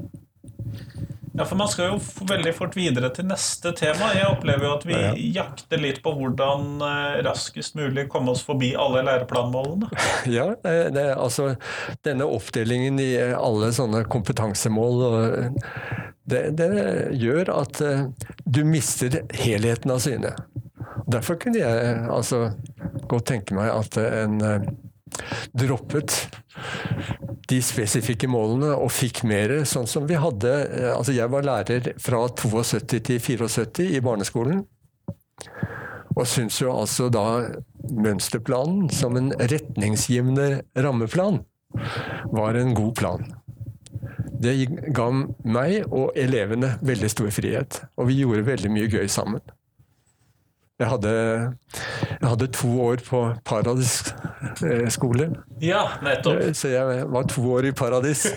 Ja, 1.41 1.45
for 1.47 1.57
Man 1.57 1.69
skal 1.73 1.87
jo 1.95 2.25
veldig 2.29 2.51
fort 2.53 2.75
videre 2.77 3.09
til 3.17 3.25
neste 3.25 3.71
tema. 3.73 4.11
Jeg 4.13 4.29
opplever 4.29 4.67
jo 4.67 4.73
at 4.75 4.83
vi 4.85 4.93
ja, 4.93 5.13
ja. 5.17 5.29
jakter 5.39 5.81
litt 5.81 6.03
på 6.05 6.13
hvordan 6.13 6.83
eh, 6.85 7.15
raskest 7.25 7.79
mulig 7.81 8.05
komme 8.13 8.35
oss 8.35 8.43
forbi 8.45 8.75
alle 8.77 9.01
læreplanmålene. 9.09 9.89
Ja, 10.37 10.51
det, 10.61 11.07
altså 11.17 11.55
denne 12.05 12.27
oppdelingen 12.29 13.01
i 13.01 13.15
alle 13.33 13.71
sånne 13.73 14.03
kompetansemål 14.13 15.01
det, 16.29 16.43
det 16.61 16.69
gjør 17.17 17.55
at 17.57 17.81
eh, 17.89 18.05
du 18.45 18.61
mister 18.69 19.23
helheten 19.41 19.97
av 19.97 20.05
syne. 20.05 20.35
Derfor 21.09 21.41
kunne 21.41 21.65
jeg 21.65 22.05
altså 22.05 22.51
godt 23.09 23.31
tenke 23.33 23.57
meg 23.57 23.73
at 23.73 23.97
en 24.05 24.45
eh, 24.45 24.69
droppet 25.57 26.21
de 27.51 27.59
spesifikke 27.65 28.29
målene 28.31 28.73
og 28.77 28.93
fikk 28.95 29.25
mer, 29.29 29.53
sånn 29.69 29.89
som 29.91 30.07
vi 30.09 30.19
hadde 30.21 30.53
eh, 30.69 30.91
Altså 30.95 31.15
jeg 31.17 31.31
var 31.33 31.47
lærer 31.47 31.93
fra 32.03 32.25
72 32.29 33.03
til 33.07 33.21
74 33.21 33.91
i 33.91 34.03
barneskolen. 34.05 34.65
Og 36.17 36.27
syns 36.29 36.59
jo 36.61 36.73
altså 36.75 37.09
da 37.13 37.25
mønsterplanen 37.91 38.91
som 38.93 39.17
en 39.19 39.31
retningsgivende 39.39 40.65
rammeplan 40.77 41.41
var 42.35 42.59
en 42.59 42.75
god 42.75 42.95
plan. 42.99 43.25
Det 44.41 44.55
ga 44.97 45.07
meg 45.45 45.87
og 45.87 46.17
elevene 46.19 46.75
veldig 46.87 47.11
stor 47.13 47.31
frihet, 47.35 47.83
og 48.01 48.09
vi 48.09 48.23
gjorde 48.23 48.47
veldig 48.49 48.71
mye 48.73 48.91
gøy 48.91 49.09
sammen. 49.13 49.43
Jeg 50.81 50.89
hadde, 50.89 51.11
jeg 52.09 52.25
hadde 52.25 52.47
to 52.57 52.71
år 52.81 53.03
på 53.05 53.19
Paradis 53.45 53.99
eh, 54.65 54.87
skole. 54.89 55.27
Ja, 55.61 55.83
nettopp. 56.01 56.41
Eh, 56.41 56.55
så 56.57 56.73
jeg 56.73 57.05
var 57.13 57.27
to 57.29 57.45
år 57.53 57.69
i 57.69 57.73
Paradis. 57.77 58.25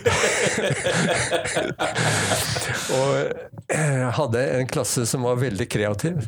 og 2.97 3.31
jeg 3.71 4.11
hadde 4.19 4.43
en 4.59 4.67
klasse 4.67 5.07
som 5.07 5.23
var 5.23 5.39
veldig 5.39 5.69
kreativ. 5.71 6.27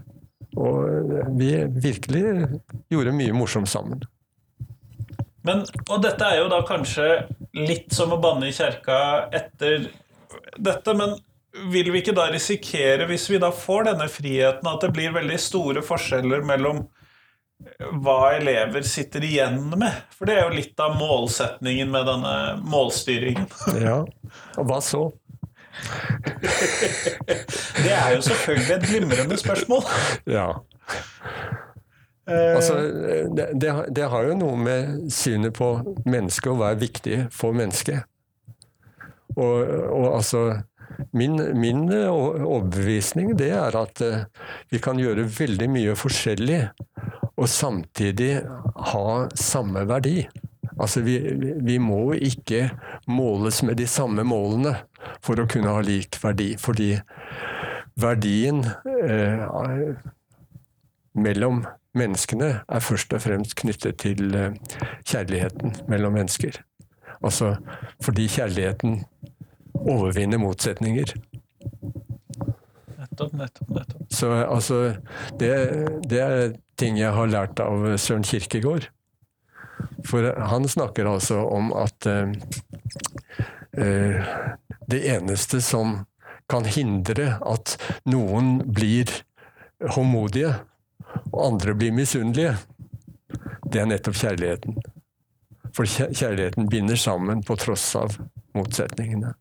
Og 0.56 0.88
vi 1.36 1.51
virkelig 1.84 2.47
gjorde 2.88 3.17
mye 3.19 3.36
morsomt 3.36 3.67
sammen. 3.67 3.99
Men, 5.45 5.62
og 5.91 5.99
dette 6.01 6.25
er 6.32 6.39
jo 6.39 6.47
da 6.49 6.63
kanskje 6.65 7.28
litt 7.60 7.91
som 7.93 8.15
å 8.15 8.21
banne 8.23 8.47
i 8.49 8.56
kjerka 8.56 9.28
etter 9.36 9.91
dette, 10.56 10.95
men 10.95 11.19
vil 11.72 11.91
vi 11.91 12.02
ikke 12.02 12.15
da 12.15 12.28
risikere, 12.32 13.08
hvis 13.10 13.30
vi 13.32 13.39
da 13.41 13.52
får 13.56 13.89
denne 13.89 14.08
friheten, 14.12 14.68
at 14.70 14.84
det 14.84 14.91
blir 14.96 15.15
veldig 15.15 15.39
store 15.41 15.84
forskjeller 15.86 16.46
mellom 16.48 16.86
hva 18.04 18.36
elever 18.36 18.84
sitter 18.86 19.24
igjen 19.24 19.62
med? 19.80 20.04
For 20.15 20.28
det 20.28 20.36
er 20.38 20.50
jo 20.50 20.58
litt 20.58 20.80
av 20.84 20.98
målsetningen 21.00 21.91
med 21.91 22.10
denne 22.12 22.34
målstyringen. 22.68 23.48
Ja, 23.86 24.02
og 24.60 24.68
hva 24.70 24.82
så? 24.84 25.08
det 27.84 27.91
er 27.91 28.13
jo 28.15 28.22
selvfølgelig 28.24 28.76
et 28.78 28.86
glimrende 28.88 29.38
spørsmål. 29.38 29.84
Ja. 30.32 30.48
Altså, 32.28 32.78
det, 33.38 33.50
det, 33.62 33.74
det 33.96 34.08
har 34.10 34.30
jo 34.30 34.38
noe 34.39 34.56
med 34.58 35.12
synet 35.13 35.54
på 35.58 35.76
mennesket 36.08 36.52
og 36.54 36.62
hva 36.62 36.72
er 36.74 36.80
viktig 36.82 37.20
for 37.36 37.56
mennesket. 37.58 38.08
Og, 39.36 39.68
og 39.68 40.08
altså 40.15 40.46
Min, 41.15 41.38
min 41.60 41.86
eh, 41.91 42.10
overbevisning 42.10 43.34
det 43.39 43.51
er 43.55 43.77
at 43.79 44.01
eh, 44.03 44.25
vi 44.71 44.81
kan 44.84 44.99
gjøre 44.99 45.27
veldig 45.38 45.69
mye 45.71 45.95
forskjellig 45.99 46.62
og 47.36 47.47
samtidig 47.51 48.34
ha 48.91 49.08
samme 49.36 49.86
verdi. 49.89 50.23
Altså 50.79 51.01
vi, 51.05 51.17
vi, 51.63 51.77
må 51.79 52.13
ikke 52.13 52.69
måles 53.08 53.62
med 53.63 53.79
de 53.79 53.88
samme 53.88 54.25
målene 54.27 54.75
for 55.23 55.39
å 55.39 55.47
kunne 55.47 55.71
ha 55.71 55.84
lik 55.86 56.17
verdi, 56.23 56.55
fordi 56.60 56.93
verdien 57.99 58.63
eh, 58.86 59.95
mellom 61.15 61.63
menneskene 61.95 62.51
er 62.67 62.84
først 62.84 63.15
og 63.15 63.23
fremst 63.23 63.55
knyttet 63.60 64.01
til 64.03 64.36
eh, 64.36 64.55
kjærligheten 65.08 65.77
mellom 65.91 66.17
mennesker. 66.19 66.60
Altså 67.23 67.55
fordi 68.03 68.27
kjærligheten 68.27 69.03
overvinner 69.86 70.41
motsetninger. 70.41 71.13
Nettopp, 72.98 73.34
nettopp, 73.34 73.69
nettopp. 73.69 74.02
Så 74.10 74.32
altså 74.34 74.80
det, 75.39 75.52
det 76.10 76.21
er 76.21 76.56
ting 76.80 77.00
jeg 77.00 77.13
har 77.15 77.32
lært 77.32 77.62
av 77.63 77.95
Søren 78.02 78.26
Kirkegård. 78.28 78.89
For 80.06 80.28
han 80.50 80.67
snakker 80.69 81.08
altså 81.10 81.41
om 81.52 81.71
at 81.76 82.08
uh, 82.08 82.32
det 84.88 85.02
eneste 85.15 85.62
som 85.63 86.02
kan 86.52 86.67
hindre 86.69 87.36
at 87.41 87.78
noen 88.06 88.60
blir 88.69 89.10
håndmodige, 89.95 90.54
og 91.32 91.39
andre 91.48 91.74
blir 91.78 91.95
misunnelige, 91.95 92.54
det 93.71 93.82
er 93.82 93.89
nettopp 93.89 94.19
kjærligheten. 94.19 94.78
For 95.76 95.89
kjærligheten 95.89 96.69
binder 96.71 97.00
sammen 97.00 97.41
på 97.43 97.58
tross 97.60 97.88
av 98.00 98.15
motsetningene. 98.56 99.34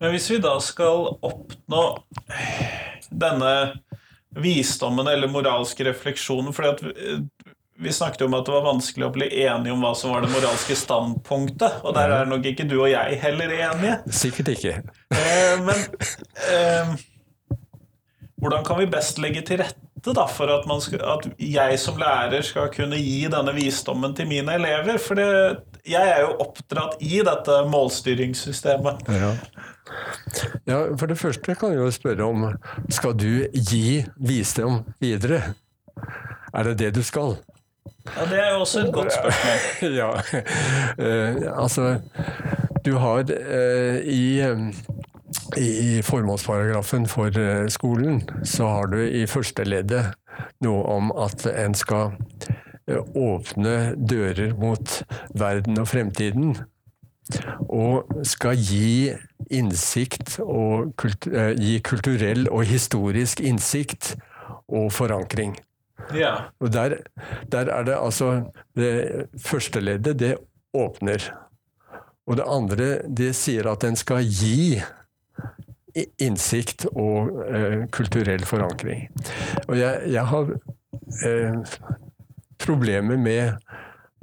Men 0.00 0.12
hvis 0.12 0.30
vi 0.30 0.40
da 0.42 0.58
skal 0.60 1.14
oppnå 1.24 1.82
denne 3.08 3.54
visdommen 4.34 5.08
eller 5.08 5.30
moralske 5.30 5.86
refleksjonen 5.86 6.54
fordi 6.54 6.90
vi, 7.78 7.92
snakket 7.92 8.22
jo 8.22 8.26
om 8.28 8.36
at 8.38 8.46
det 8.46 8.54
var 8.54 8.66
vanskelig 8.66 9.06
å 9.06 9.12
bli 9.14 9.28
enige 9.44 9.74
om 9.74 9.82
hva 9.82 9.94
som 9.98 10.12
var 10.14 10.22
det 10.22 10.30
moralske 10.30 10.76
standpunktet, 10.78 11.80
og 11.82 11.96
der 11.96 12.12
er 12.20 12.28
nok 12.30 12.46
ikke 12.46 12.66
du 12.70 12.76
og 12.76 12.90
jeg 12.92 13.18
heller 13.22 13.50
enige. 13.56 13.96
Sikkert 14.14 14.52
ikke. 14.54 14.76
Eh, 15.10 15.56
men 15.64 15.82
eh, 16.52 16.94
hvordan 18.44 18.64
kan 18.66 18.78
vi 18.78 18.90
best 18.92 19.18
legge 19.22 19.42
til 19.48 19.62
rette 19.62 20.14
da, 20.14 20.26
for 20.28 20.52
at, 20.52 20.68
man 20.70 20.82
skal, 20.84 21.02
at 21.02 21.26
jeg 21.40 21.80
som 21.80 21.98
lærer 21.98 22.44
skal 22.46 22.70
kunne 22.72 23.00
gi 23.00 23.24
denne 23.32 23.56
visdommen 23.56 24.14
til 24.14 24.28
mine 24.30 24.58
elever? 24.60 25.00
For 25.02 25.18
det, 25.18 25.30
jeg 25.88 26.10
er 26.10 26.20
jo 26.24 26.36
oppdratt 26.44 27.00
i 27.04 27.20
dette 27.26 27.58
målstyringssystemet. 27.68 29.04
Ja. 29.08 29.32
ja, 30.66 30.78
for 30.96 31.10
det 31.10 31.18
første 31.20 31.56
kan 31.58 31.74
jeg 31.74 31.82
jo 31.82 31.90
spørre 31.94 32.28
om 32.28 32.46
skal 32.88 33.16
du 33.18 33.44
gi 33.52 34.04
visdom 34.16 34.82
videre? 35.00 35.42
Er 36.54 36.70
det 36.70 36.78
det 36.78 36.94
du 36.96 37.02
skal? 37.02 37.36
Ja, 38.16 38.24
Det 38.30 38.38
er 38.38 38.50
jo 38.52 38.60
også 38.60 38.80
et 38.80 38.92
godt 38.94 39.12
spørsmål. 39.12 39.94
ja. 40.00 40.10
Uh, 40.98 41.62
altså, 41.62 42.00
du 42.84 42.96
har 42.96 43.18
uh, 43.18 43.96
i, 44.04 44.40
eh, 44.40 44.58
i 45.56 46.02
formålsparagrafen 46.02 47.06
for 47.08 47.38
eh, 47.38 47.68
skolen, 47.68 48.22
så 48.44 48.66
har 48.66 48.86
du 48.86 48.98
i 49.02 49.26
første 49.26 49.64
leddet 49.64 50.12
noe 50.60 50.84
om 50.84 51.12
at 51.16 51.46
en 51.46 51.74
skal 51.74 52.12
åpne 53.16 53.94
dører 53.96 54.52
mot 54.60 55.03
verden 55.34 55.80
og 55.80 55.88
fremtiden. 55.90 56.56
Og 57.72 58.10
skal 58.28 58.58
gi 58.60 59.12
innsikt 59.50 60.38
og 60.42 60.92
kult, 61.00 61.26
eh, 61.26 61.54
gi 61.56 61.78
kulturell 61.84 62.48
og 62.50 62.66
historisk 62.68 63.40
innsikt 63.40 64.14
og 64.68 64.90
forankring. 64.92 65.56
Ja. 66.14 66.50
Og 66.60 66.72
der, 66.72 66.98
der 67.52 67.70
er 67.72 67.84
det 67.86 67.94
altså 67.96 68.50
Det 68.76 69.28
første 69.40 69.80
leddet, 69.80 70.18
det 70.18 70.36
åpner. 70.74 71.22
Og 72.26 72.36
det 72.36 72.44
andre, 72.46 72.98
det 73.08 73.34
sier 73.36 73.70
at 73.70 73.84
en 73.84 73.96
skal 73.96 74.24
gi 74.24 74.82
innsikt 76.18 76.86
og 76.90 77.30
eh, 77.46 77.84
kulturell 77.94 78.44
forankring. 78.48 79.06
Og 79.68 79.78
jeg, 79.78 80.10
jeg 80.10 80.26
har 80.26 80.50
eh, 81.28 81.76
problemer 82.58 83.16
med 83.16 83.52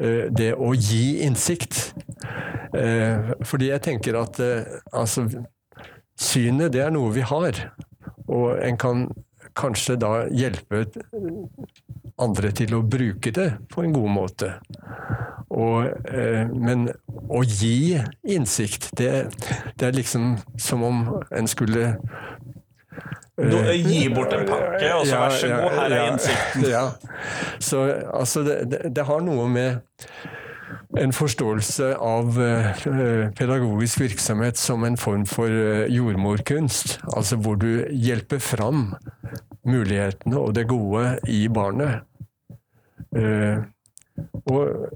det 0.02 0.54
å 0.58 0.72
gi 0.74 1.22
innsikt. 1.28 1.92
Eh, 2.78 3.34
fordi 3.44 3.72
jeg 3.72 3.84
tenker 3.84 4.16
at 4.22 4.40
eh, 4.44 4.78
altså 4.96 5.28
Synet, 6.22 6.72
det 6.76 6.84
er 6.86 6.92
noe 6.94 7.12
vi 7.16 7.24
har. 7.26 7.58
Og 8.30 8.54
en 8.62 8.78
kan 8.80 9.08
kanskje 9.58 9.98
da 10.00 10.12
hjelpe 10.32 10.86
andre 12.22 12.52
til 12.56 12.76
å 12.78 12.84
bruke 12.86 13.34
det 13.36 13.50
på 13.72 13.84
en 13.84 13.96
god 13.96 14.12
måte. 14.14 14.52
Og, 15.52 15.90
eh, 16.14 16.46
men 16.48 16.88
å 17.28 17.42
gi 17.44 17.98
innsikt, 18.24 18.92
det, 19.00 19.32
det 19.76 19.90
er 19.90 19.98
liksom 19.98 20.38
som 20.62 20.86
om 20.88 21.02
en 21.28 21.50
skulle 21.52 21.98
Nå, 23.42 23.62
gi 23.74 24.04
bort 24.14 24.34
en 24.36 24.46
pakke, 24.46 24.92
og 24.94 25.08
så 25.08 25.18
vær 25.18 25.34
så 25.34 25.48
god, 25.50 25.72
her 25.78 25.88
er 25.88 25.96
ja, 25.96 26.10
innsikten. 26.12 26.68
Ja. 26.70 26.84
Så 27.64 27.82
altså, 28.14 28.44
det, 28.46 28.58
det, 28.70 28.82
det 28.96 29.08
har 29.08 29.24
noe 29.26 29.48
med 29.50 29.80
en 31.00 31.14
forståelse 31.16 31.94
av 32.04 32.38
eh, 32.42 33.30
pedagogisk 33.38 34.02
virksomhet 34.04 34.60
som 34.60 34.84
en 34.84 34.98
form 35.00 35.24
for 35.30 35.48
eh, 35.48 35.88
jordmorkunst. 35.92 37.00
Altså 37.16 37.40
hvor 37.40 37.60
du 37.62 37.86
hjelper 37.90 38.42
fram 38.44 38.92
mulighetene 39.68 40.40
og 40.40 40.56
det 40.58 40.68
gode 40.72 41.16
i 41.32 41.46
barnet. 41.52 42.04
Eh, 43.16 43.64
og 44.52 44.92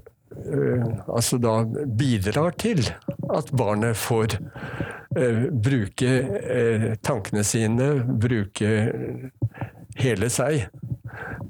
altså 1.08 1.38
da 1.40 1.62
bidrar 1.98 2.52
til 2.60 2.82
at 3.32 3.48
barnet 3.56 3.96
får 3.96 4.36
bruke 5.50 6.10
eh, 6.36 6.90
tankene 7.04 7.44
sine, 7.46 7.88
bruke 8.20 8.70
hele 9.96 10.28
seg. 10.32 10.66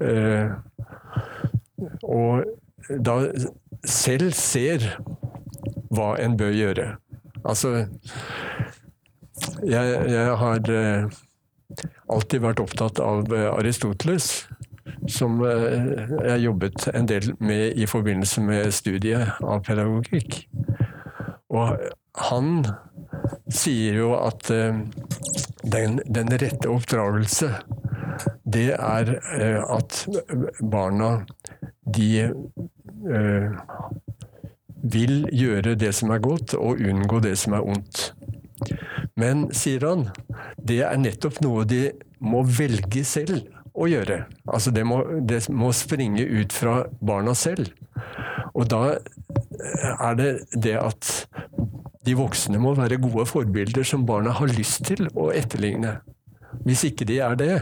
Eh, 0.01 0.53
og 2.07 2.45
da 3.03 3.17
selv 3.87 4.31
ser 4.37 4.85
hva 5.93 6.13
en 6.21 6.37
bør 6.39 6.53
gjøre. 6.55 6.87
Altså 7.47 7.87
Jeg, 9.63 9.85
jeg 10.09 10.37
har 10.41 10.69
eh, 10.73 11.17
alltid 12.09 12.41
vært 12.41 12.61
opptatt 12.63 12.99
av 13.03 13.29
eh, 13.33 13.47
Aristoteles, 13.51 14.47
som 15.11 15.37
eh, 15.45 16.09
jeg 16.31 16.43
jobbet 16.47 16.87
en 16.93 17.09
del 17.09 17.29
med 17.39 17.77
i 17.77 17.85
forbindelse 17.89 18.41
med 18.43 18.73
studiet 18.75 19.37
av 19.43 19.61
pedagogikk. 19.67 20.41
Og 21.53 21.77
han 22.29 22.65
sier 23.53 23.99
jo 24.01 24.13
at 24.19 24.49
eh, 24.53 24.79
den, 25.63 25.99
den 26.05 26.31
rette 26.39 26.69
oppdragelse, 26.71 27.51
det 28.47 28.71
er 28.75 29.13
eh, 29.37 29.61
at 29.61 30.05
barna 30.61 31.11
de 31.95 32.09
eh, 32.27 33.49
vil 34.87 35.15
gjøre 35.33 35.75
det 35.79 35.93
som 35.95 36.13
er 36.15 36.23
godt, 36.23 36.55
og 36.55 36.81
unngå 36.81 37.21
det 37.23 37.35
som 37.39 37.57
er 37.57 37.67
ondt. 37.75 38.11
Men, 39.17 39.47
sier 39.55 39.83
han, 39.87 40.07
det 40.61 40.83
er 40.85 40.99
nettopp 41.01 41.41
noe 41.41 41.65
de 41.67 41.87
må 42.21 42.43
velge 42.45 43.03
selv 43.07 43.47
å 43.77 43.87
gjøre. 43.89 44.23
Altså 44.49 44.73
det 44.73 44.85
må, 44.87 45.01
det 45.21 45.43
må 45.53 45.71
springe 45.75 46.25
ut 46.25 46.53
fra 46.53 46.83
barna 47.01 47.33
selv. 47.37 47.71
Og 48.57 48.65
da 48.69 48.97
er 48.97 50.17
det 50.17 50.31
det 50.53 50.77
at 50.81 51.11
de 52.07 52.15
voksne 52.17 52.59
må 52.61 52.73
være 52.77 52.99
gode 53.03 53.25
forbilder 53.27 53.87
som 53.87 54.05
barna 54.07 54.33
har 54.37 54.51
lyst 54.55 54.85
til 54.87 55.09
å 55.15 55.29
etterligne. 55.35 55.97
Hvis 56.63 56.85
ikke 56.87 57.07
de 57.07 57.19
er 57.23 57.35
det, 57.39 57.53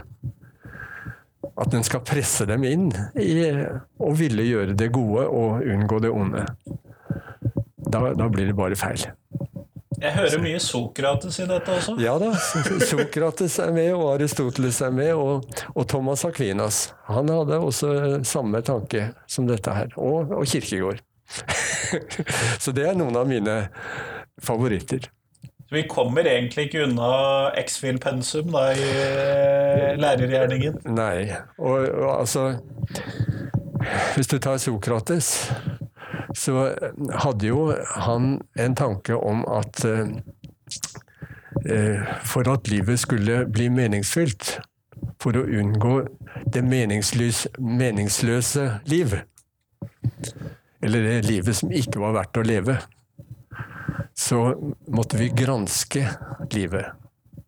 at 1.56 1.74
en 1.74 1.86
skal 1.88 2.04
presse 2.06 2.46
dem 2.50 2.66
inn 2.68 2.90
i 3.22 3.38
å 4.02 4.12
ville 4.18 4.46
gjøre 4.46 4.76
det 4.78 4.92
gode 4.94 5.26
og 5.30 5.66
unngå 5.66 6.02
det 6.04 6.12
onde. 6.12 6.46
Da, 7.86 8.02
da 8.18 8.28
blir 8.32 8.50
det 8.50 8.58
bare 8.58 8.78
feil. 8.80 9.06
Jeg 9.96 10.12
hører 10.12 10.42
mye 10.44 10.60
Sokrates 10.60 11.38
i 11.40 11.46
dette 11.48 11.72
også. 11.72 11.96
Ja 12.04 12.18
da, 12.20 12.34
Sokrates 12.36 13.56
er 13.64 13.72
med, 13.76 13.94
og 13.96 14.10
Aristoteles 14.18 14.82
er 14.84 14.92
med, 14.92 15.14
og, 15.16 15.46
og 15.72 15.88
Thomas 15.88 16.26
Aquinas. 16.28 16.90
Han 17.08 17.32
hadde 17.32 17.62
også 17.64 17.94
samme 18.28 18.60
tanke 18.66 19.10
som 19.32 19.48
dette 19.48 19.72
her. 19.72 19.96
Og, 19.96 20.34
og 20.36 20.50
Kirkegård. 20.52 21.00
Så 22.64 22.76
det 22.76 22.90
er 22.90 23.00
noen 23.00 23.16
av 23.18 23.30
mine 23.30 23.56
favoritter. 24.42 25.10
Så 25.66 25.76
vi 25.76 25.84
kommer 25.90 26.28
egentlig 26.30 26.68
ikke 26.68 26.84
unna 26.86 27.08
X-Fil-pensum 27.58 28.52
da 28.54 28.68
i 28.76 28.86
eh, 28.86 29.96
lærergjerningen. 29.98 30.78
Nei, 30.94 31.32
og, 31.58 31.88
og 31.90 32.20
altså 32.20 32.60
Hvis 34.16 34.28
du 34.28 34.38
tar 34.40 34.58
Sokrates, 34.58 35.52
så 36.36 36.76
hadde 37.22 37.48
jo 37.48 37.76
han 37.96 38.42
en 38.60 38.76
tanke 38.76 39.18
om 39.18 39.46
at 39.50 39.86
eh, 39.86 40.08
eh, 41.66 42.00
for 42.26 42.50
at 42.52 42.70
livet 42.70 43.00
skulle 43.00 43.46
bli 43.50 43.70
meningsfylt, 43.70 44.60
for 45.22 45.38
å 45.38 45.46
unngå 45.46 46.08
det 46.54 46.64
meningsløse 46.66 48.66
liv, 48.90 49.16
eller 50.84 51.10
det 51.10 51.26
livet 51.26 51.58
som 51.58 51.72
ikke 51.74 52.00
var 52.04 52.14
verdt 52.20 52.42
å 52.42 52.46
leve, 52.46 52.78
så 54.14 54.56
måtte 54.88 55.20
vi 55.20 55.32
granske 55.36 56.08
livet. 56.54 56.94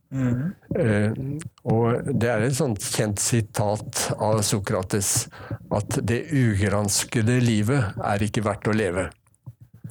Eh, 0.08 1.12
og 1.68 2.12
det 2.16 2.30
er 2.32 2.46
et 2.46 2.56
sånt 2.56 2.80
kjent 2.80 3.20
sitat 3.20 4.06
av 4.16 4.40
Sokrates 4.46 5.28
at 5.74 6.00
det 6.08 6.24
ugranskede 6.32 7.42
livet 7.44 7.98
er 8.00 8.24
ikke 8.24 8.46
verdt 8.48 8.70
å 8.72 8.76
leve. 8.78 9.10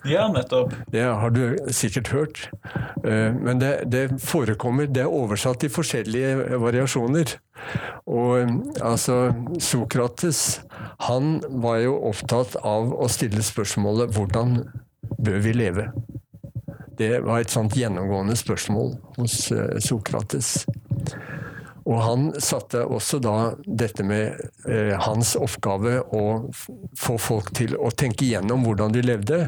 Ja, 0.06 0.28
nettopp. 0.30 0.72
Det 0.92 1.02
har 1.02 1.32
du 1.34 1.56
sikkert 1.74 2.08
hørt. 2.14 2.42
Eh, 3.04 3.32
Men 3.34 3.58
det, 3.58 3.90
det 3.90 4.20
forekommer 4.22 4.86
Det 4.86 5.02
er 5.02 5.12
oversatt 5.12 5.64
i 5.66 5.72
forskjellige 5.72 6.58
variasjoner. 6.62 7.36
Og 8.06 8.38
eh, 8.38 8.52
altså 8.86 9.34
Sokrates 9.58 10.60
han 11.08 11.40
var 11.60 11.82
jo 11.82 11.96
opptatt 12.08 12.56
av 12.64 12.94
å 12.94 13.08
stille 13.12 13.42
spørsmålet 13.44 14.14
'Hvordan 14.14 14.62
bør 15.18 15.42
vi 15.44 15.52
leve?' 15.52 15.90
Det 16.96 17.20
var 17.24 17.42
et 17.42 17.52
sånt 17.52 17.76
gjennomgående 17.76 18.36
spørsmål 18.38 18.94
hos 19.18 19.50
eh, 19.52 19.78
Sokrates. 19.84 20.64
Og 21.86 22.00
han 22.02 22.30
satte 22.42 22.82
også 22.82 23.20
da 23.22 23.36
dette 23.62 24.02
med 24.06 24.40
eh, 24.66 24.94
hans 25.06 25.36
oppgave 25.38 26.00
å 26.02 26.24
få 26.98 27.18
folk 27.22 27.52
til 27.54 27.76
å 27.78 27.92
tenke 27.94 28.26
igjennom 28.26 28.66
hvordan 28.66 28.96
de 28.96 29.04
levde, 29.06 29.40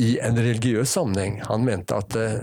i 0.00 0.18
en 0.22 0.38
religiøs 0.38 0.92
sammenheng. 0.94 1.40
Han 1.48 1.64
mente 1.66 1.96
at 1.98 2.16
eh, 2.16 2.42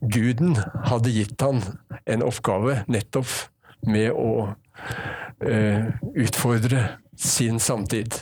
guden 0.00 0.56
hadde 0.88 1.12
gitt 1.14 1.40
han 1.40 1.62
en 2.08 2.24
oppgave 2.26 2.82
nettopp 2.90 3.30
med 3.88 4.10
å 4.12 4.32
eh, 5.46 5.88
utfordre 6.18 6.84
sin 7.18 7.62
samtid. 7.62 8.20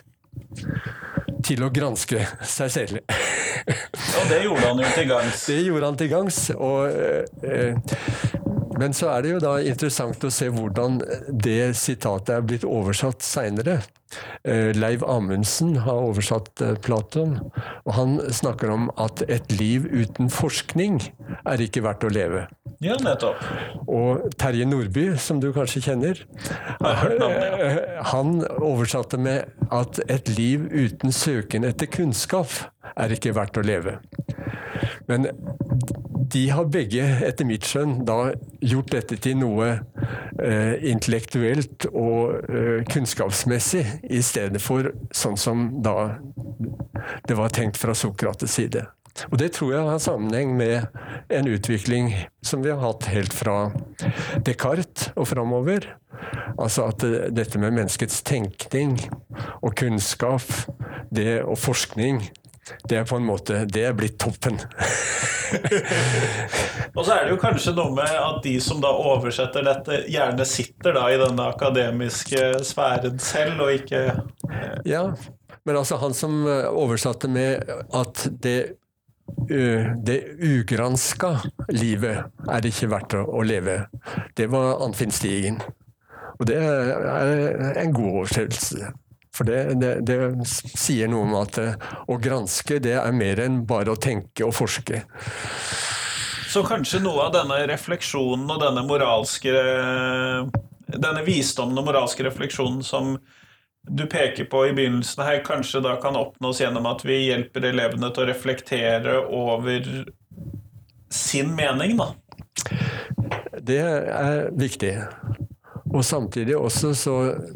Til 1.46 1.62
å 1.62 1.68
granske 1.70 2.24
seg 2.42 2.72
selv. 2.74 2.96
Og 3.06 4.24
det 4.30 4.40
gjorde 4.42 4.64
han 4.64 4.80
jo 4.82 4.88
til 4.96 5.06
gangs. 5.10 5.44
Det 5.46 5.60
gjorde 5.62 5.90
han 5.90 5.98
til 6.00 6.10
gangs. 6.10 6.40
Og, 6.56 6.90
eh, 7.46 8.35
men 8.80 8.96
så 8.96 9.10
er 9.14 9.24
det 9.24 9.34
jo 9.34 9.42
da 9.42 9.56
interessant 9.64 10.24
å 10.24 10.32
se 10.32 10.48
hvordan 10.52 11.00
det 11.30 11.74
sitatet 11.78 12.34
er 12.36 12.46
blitt 12.46 12.66
oversatt 12.68 13.24
seinere. 13.24 13.80
Eh, 14.46 14.70
Leiv 14.76 15.02
Amundsen 15.04 15.74
har 15.82 16.04
oversatt 16.06 16.62
eh, 16.62 16.76
Platon, 16.78 17.38
og 17.84 17.96
han 17.96 18.18
snakker 18.32 18.70
om 18.70 18.86
at 19.02 19.24
et 19.26 19.50
liv 19.58 19.88
uten 19.90 20.30
forskning 20.32 21.00
er 21.42 21.64
ikke 21.64 21.82
verdt 21.86 22.06
å 22.06 22.12
leve. 22.12 22.46
Ja, 22.84 22.94
nettopp. 23.02 23.40
Og 23.88 24.28
Terje 24.38 24.68
Nordby, 24.68 25.08
som 25.20 25.40
du 25.42 25.48
kanskje 25.56 25.82
kjenner, 25.88 26.22
eh, 26.86 27.80
han 28.12 28.38
oversatte 28.60 29.18
med 29.20 29.50
at 29.74 30.00
et 30.06 30.30
liv 30.36 30.68
uten 30.70 31.14
søken 31.14 31.66
etter 31.66 31.90
kunnskap 31.90 32.52
er 32.94 33.16
ikke 33.16 33.34
verdt 33.36 33.58
å 33.58 33.66
leve. 33.66 33.98
Men 35.10 35.28
de 36.18 36.48
har 36.50 36.68
begge, 36.72 37.04
etter 37.26 37.48
mitt 37.48 37.66
skjønn, 37.68 38.00
da 38.08 38.32
gjort 38.64 38.92
dette 38.94 39.18
til 39.22 39.38
noe 39.40 39.68
eh, 40.40 40.74
intellektuelt 40.90 41.88
og 41.92 42.50
eh, 42.50 42.82
kunnskapsmessig, 42.90 43.84
i 44.08 44.22
stedet 44.24 44.62
for 44.62 44.92
sånn 45.14 45.38
som 45.40 45.68
da 45.84 46.16
det 47.28 47.36
var 47.38 47.52
tenkt 47.54 47.78
fra 47.80 47.94
Sokrates 47.96 48.56
side. 48.56 48.86
Og 49.30 49.38
Det 49.40 49.52
tror 49.56 49.72
jeg 49.72 49.88
har 49.88 50.02
sammenheng 50.02 50.56
med 50.56 50.86
en 51.32 51.48
utvikling 51.48 52.10
som 52.44 52.64
vi 52.64 52.72
har 52.72 52.82
hatt 52.82 53.08
helt 53.08 53.32
fra 53.32 53.70
Descartes 54.44 55.10
og 55.16 55.28
framover. 55.30 55.88
Altså 56.56 56.88
at 56.90 57.04
eh, 57.04 57.28
dette 57.32 57.60
med 57.60 57.76
menneskets 57.76 58.22
tenkning 58.26 58.98
og 59.62 59.74
kunnskap 59.76 60.46
det, 61.12 61.42
og 61.44 61.58
forskning, 61.60 62.22
det 62.88 63.00
er 63.00 63.08
på 63.08 63.18
en 63.18 63.26
måte 63.26 63.64
det 63.70 63.84
er 63.88 63.96
blitt 63.96 64.18
toppen. 64.22 64.58
Og 66.96 67.04
så 67.04 67.14
er 67.14 67.26
det 67.26 67.34
jo 67.34 67.40
kanskje 67.40 67.74
noe 67.76 67.92
med 67.94 68.10
at 68.10 68.40
de 68.44 68.56
som 68.62 68.80
da 68.82 68.90
oversetter 68.90 69.64
dette, 69.66 70.00
gjerne 70.10 70.46
sitter 70.48 70.96
da 70.96 71.04
i 71.12 71.18
denne 71.20 71.50
akademiske 71.52 72.64
sfæren 72.66 73.18
selv, 73.22 73.60
og 73.66 73.74
ikke 73.76 74.00
Ja, 74.88 75.04
men 75.66 75.78
altså 75.78 75.98
han 76.02 76.14
som 76.14 76.46
eh, 76.46 76.66
oversatte 76.70 77.28
med 77.30 77.62
at 77.94 78.26
det 78.42 78.76
det 80.06 80.20
ugranska 80.38 81.32
livet 81.74 82.28
er 82.46 82.66
ikke 82.68 82.86
verdt 82.92 83.16
å 83.18 83.40
leve. 83.42 83.88
Det 84.38 84.46
var 84.52 84.78
Anfinn 84.84 85.10
Stigen. 85.10 85.58
Og 86.38 86.46
det 86.46 86.60
er 86.60 87.80
en 87.80 87.94
god 87.96 88.20
oversettelse. 88.22 88.92
For 89.36 89.48
det, 89.48 89.76
det, 89.82 89.92
det 90.08 90.18
sier 90.48 91.10
noe 91.12 91.26
om 91.26 91.36
at 91.42 91.58
eh, 91.60 91.76
å 92.08 92.16
granske 92.22 92.80
det 92.82 92.96
er 92.96 93.16
mer 93.16 93.42
enn 93.44 93.62
bare 93.68 93.92
å 93.92 94.00
tenke 94.00 94.46
og 94.46 94.54
forske. 94.56 95.02
Så 96.46 96.62
kanskje 96.64 97.02
noe 97.04 97.26
av 97.26 97.34
denne 97.34 97.58
refleksjonen 97.68 98.48
og 98.48 98.62
denne 98.62 98.86
moralske 98.86 99.52
Denne 100.86 101.24
visdommen 101.26 101.76
og 101.80 101.88
moralske 101.88 102.22
refleksjonen 102.24 102.84
som 102.86 103.16
du 103.90 104.04
peker 104.06 104.46
på 104.50 104.60
i 104.68 104.72
begynnelsen 104.74 105.22
her, 105.26 105.40
kanskje 105.44 105.82
da 105.82 105.96
kan 106.02 106.16
oppnås 106.18 106.60
gjennom 106.62 106.86
at 106.90 107.04
vi 107.06 107.18
hjelper 107.26 107.68
elevene 107.68 108.10
til 108.14 108.24
å 108.24 108.28
reflektere 108.30 109.16
over 109.26 110.06
sin 111.12 111.52
mening, 111.58 111.98
da. 111.98 112.12
Det 113.66 113.82
er 113.82 114.48
viktig. 114.58 114.94
Og 115.96 116.04
samtidig 116.04 116.56
også 116.58 116.90
så 116.98 117.14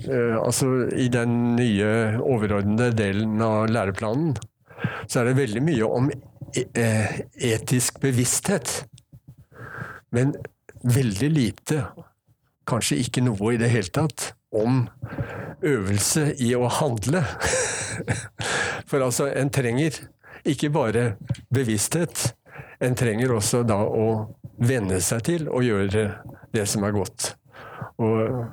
eh, 0.09 0.37
Altså 0.41 0.87
i 0.97 1.11
den 1.13 1.57
nye 1.59 2.21
overordnede 2.25 2.95
delen 2.97 3.41
av 3.45 3.69
læreplanen 3.69 4.37
så 5.11 5.21
er 5.21 5.31
det 5.31 5.41
veldig 5.41 5.63
mye 5.65 5.89
om 5.89 6.07
eh, 6.57 7.21
etisk 7.51 7.99
bevissthet. 8.01 8.85
Men 10.15 10.35
veldig 10.81 11.31
lite, 11.35 11.83
kanskje 12.69 13.01
ikke 13.03 13.25
noe 13.27 13.55
i 13.55 13.61
det 13.61 13.71
hele 13.75 13.93
tatt, 13.93 14.31
om 14.51 14.87
øvelse 15.67 16.31
i 16.43 16.53
å 16.57 16.71
handle. 16.81 17.23
For 18.89 19.03
altså, 19.03 19.29
en 19.35 19.53
trenger 19.53 19.99
ikke 20.49 20.73
bare 20.73 21.05
bevissthet, 21.53 22.31
en 22.81 22.97
trenger 22.97 23.35
også 23.37 23.63
da 23.69 23.83
å 23.85 24.07
venne 24.61 25.03
seg 25.05 25.27
til 25.29 25.51
å 25.53 25.61
gjøre 25.65 26.07
det 26.55 26.67
som 26.69 26.87
er 26.87 26.97
godt. 26.97 27.35
Og, 28.01 28.47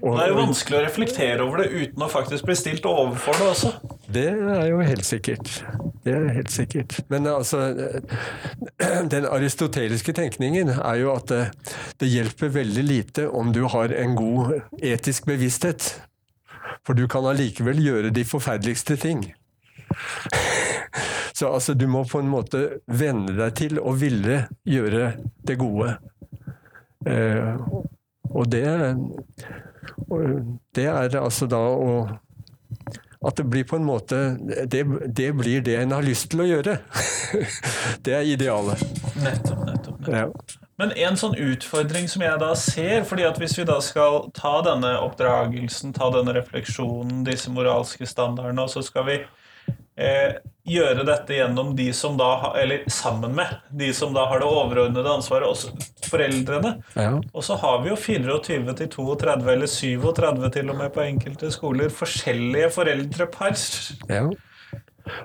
og, 0.00 0.12
Det 0.14 0.22
er 0.22 0.30
jo 0.30 0.36
vanskelig 0.38 0.78
å 0.78 0.84
reflektere 0.84 1.44
over 1.44 1.62
det 1.62 1.68
uten 1.74 2.04
å 2.04 2.08
faktisk 2.10 2.46
bli 2.48 2.56
stilt 2.56 2.86
overfor 2.88 3.36
det 3.36 3.48
også. 3.52 3.72
Det 4.08 4.28
er 4.30 4.68
jo 4.70 4.78
helt 4.80 5.04
sikkert. 5.04 5.50
Det 6.06 6.14
er 6.14 6.28
helt 6.32 6.52
sikkert. 6.54 7.00
Men 7.12 7.26
altså 7.28 7.66
Den 9.12 9.28
aristoteliske 9.28 10.14
tenkningen 10.16 10.72
er 10.78 11.00
jo 11.02 11.12
at 11.16 11.28
det, 11.32 11.42
det 12.00 12.12
hjelper 12.12 12.54
veldig 12.54 12.86
lite 12.86 13.26
om 13.28 13.52
du 13.52 13.64
har 13.68 13.92
en 13.92 14.16
god 14.16 14.60
etisk 14.78 15.28
bevissthet. 15.28 15.90
For 16.86 16.96
du 16.96 17.04
kan 17.10 17.26
allikevel 17.28 17.82
gjøre 17.82 18.14
de 18.14 18.24
forferdeligste 18.24 18.96
ting. 19.02 19.26
Så 21.38 21.52
altså, 21.52 21.74
du 21.74 21.86
må 21.86 22.02
på 22.08 22.18
en 22.18 22.30
måte 22.30 22.80
venne 22.86 23.34
deg 23.36 23.54
til 23.58 23.78
å 23.78 23.92
ville 23.98 24.40
gjøre 24.66 25.12
det 25.46 25.54
gode. 25.60 25.92
Eh, 27.06 27.60
og 28.30 28.48
det, 28.52 28.64
det 30.76 30.86
er 30.86 31.20
altså 31.20 31.48
da 31.50 31.62
å 31.74 31.92
at 33.26 33.34
det 33.36 33.48
blir 33.50 33.64
på 33.66 33.76
en 33.76 33.86
måte 33.86 34.38
det, 34.70 34.84
det 35.16 35.32
blir 35.34 35.62
det 35.66 35.74
en 35.80 35.96
har 35.96 36.04
lyst 36.06 36.28
til 36.30 36.44
å 36.44 36.46
gjøre. 36.46 36.76
det 38.06 38.14
er 38.14 38.28
idealet. 38.30 38.84
Nettopp, 39.18 39.64
nettopp, 39.66 40.04
nettopp. 40.06 40.12
Ja. 40.14 40.68
Men 40.78 40.92
en 40.94 41.18
sånn 41.18 41.34
utfordring 41.34 42.06
som 42.10 42.22
jeg 42.22 42.38
da 42.38 42.52
ser 42.58 43.02
fordi 43.08 43.24
at 43.26 43.40
Hvis 43.42 43.56
vi 43.58 43.66
da 43.66 43.80
skal 43.82 44.28
ta 44.36 44.60
denne 44.62 44.92
oppdragelsen, 45.02 45.96
ta 45.96 46.12
denne 46.14 46.36
refleksjonen, 46.36 47.24
disse 47.26 47.50
moralske 47.50 48.06
standardene, 48.06 48.62
og 48.62 48.70
så 48.70 48.84
skal 48.86 49.08
vi 49.08 49.18
eh, 49.98 50.38
gjøre 50.68 51.04
dette 51.08 51.36
gjennom 51.38 51.74
de 51.76 51.88
som 51.96 52.16
da 52.18 52.52
Eller 52.58 52.84
sammen 52.92 53.34
med 53.36 53.54
de 53.70 53.92
som 53.94 54.12
da 54.14 54.26
har 54.30 54.42
det 54.42 54.48
overordnede 54.48 55.14
ansvaret, 55.18 55.48
også 55.48 55.72
foreldrene. 56.08 56.76
Ja. 56.96 57.14
Og 57.32 57.44
så 57.44 57.56
har 57.60 57.82
vi 57.84 57.92
jo 57.92 57.96
24 58.00 58.74
til 58.80 58.90
32, 58.96 59.52
eller 59.52 59.70
37 59.70 60.50
til 60.56 60.72
og 60.72 60.78
med 60.80 60.92
på 60.94 61.04
enkelte 61.04 61.52
skoler, 61.54 61.92
forskjellige 61.92 62.70
foreldrepar. 62.76 63.56
Ja. 64.08 64.26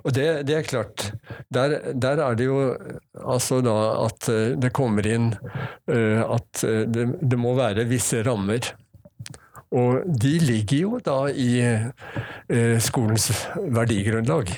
Og 0.03 0.13
det, 0.15 0.27
det 0.47 0.57
er 0.57 0.67
klart. 0.67 1.09
Der, 1.53 1.77
der 1.93 2.21
er 2.23 2.37
det 2.39 2.47
jo 2.47 2.59
altså 3.19 3.59
da 3.63 3.75
at 4.05 4.29
eh, 4.31 4.55
det 4.59 4.73
kommer 4.75 5.07
inn 5.07 5.33
eh, 5.91 6.21
at 6.23 6.63
eh, 6.67 6.83
det, 6.87 7.07
det 7.21 7.39
må 7.39 7.55
være 7.57 7.87
visse 7.89 8.23
rammer. 8.25 8.73
Og 9.73 10.03
de 10.05 10.35
ligger 10.37 10.77
jo 10.77 10.97
da 11.01 11.17
i 11.33 11.63
skolens 12.85 13.31
verdigrunnlag. 13.57 14.51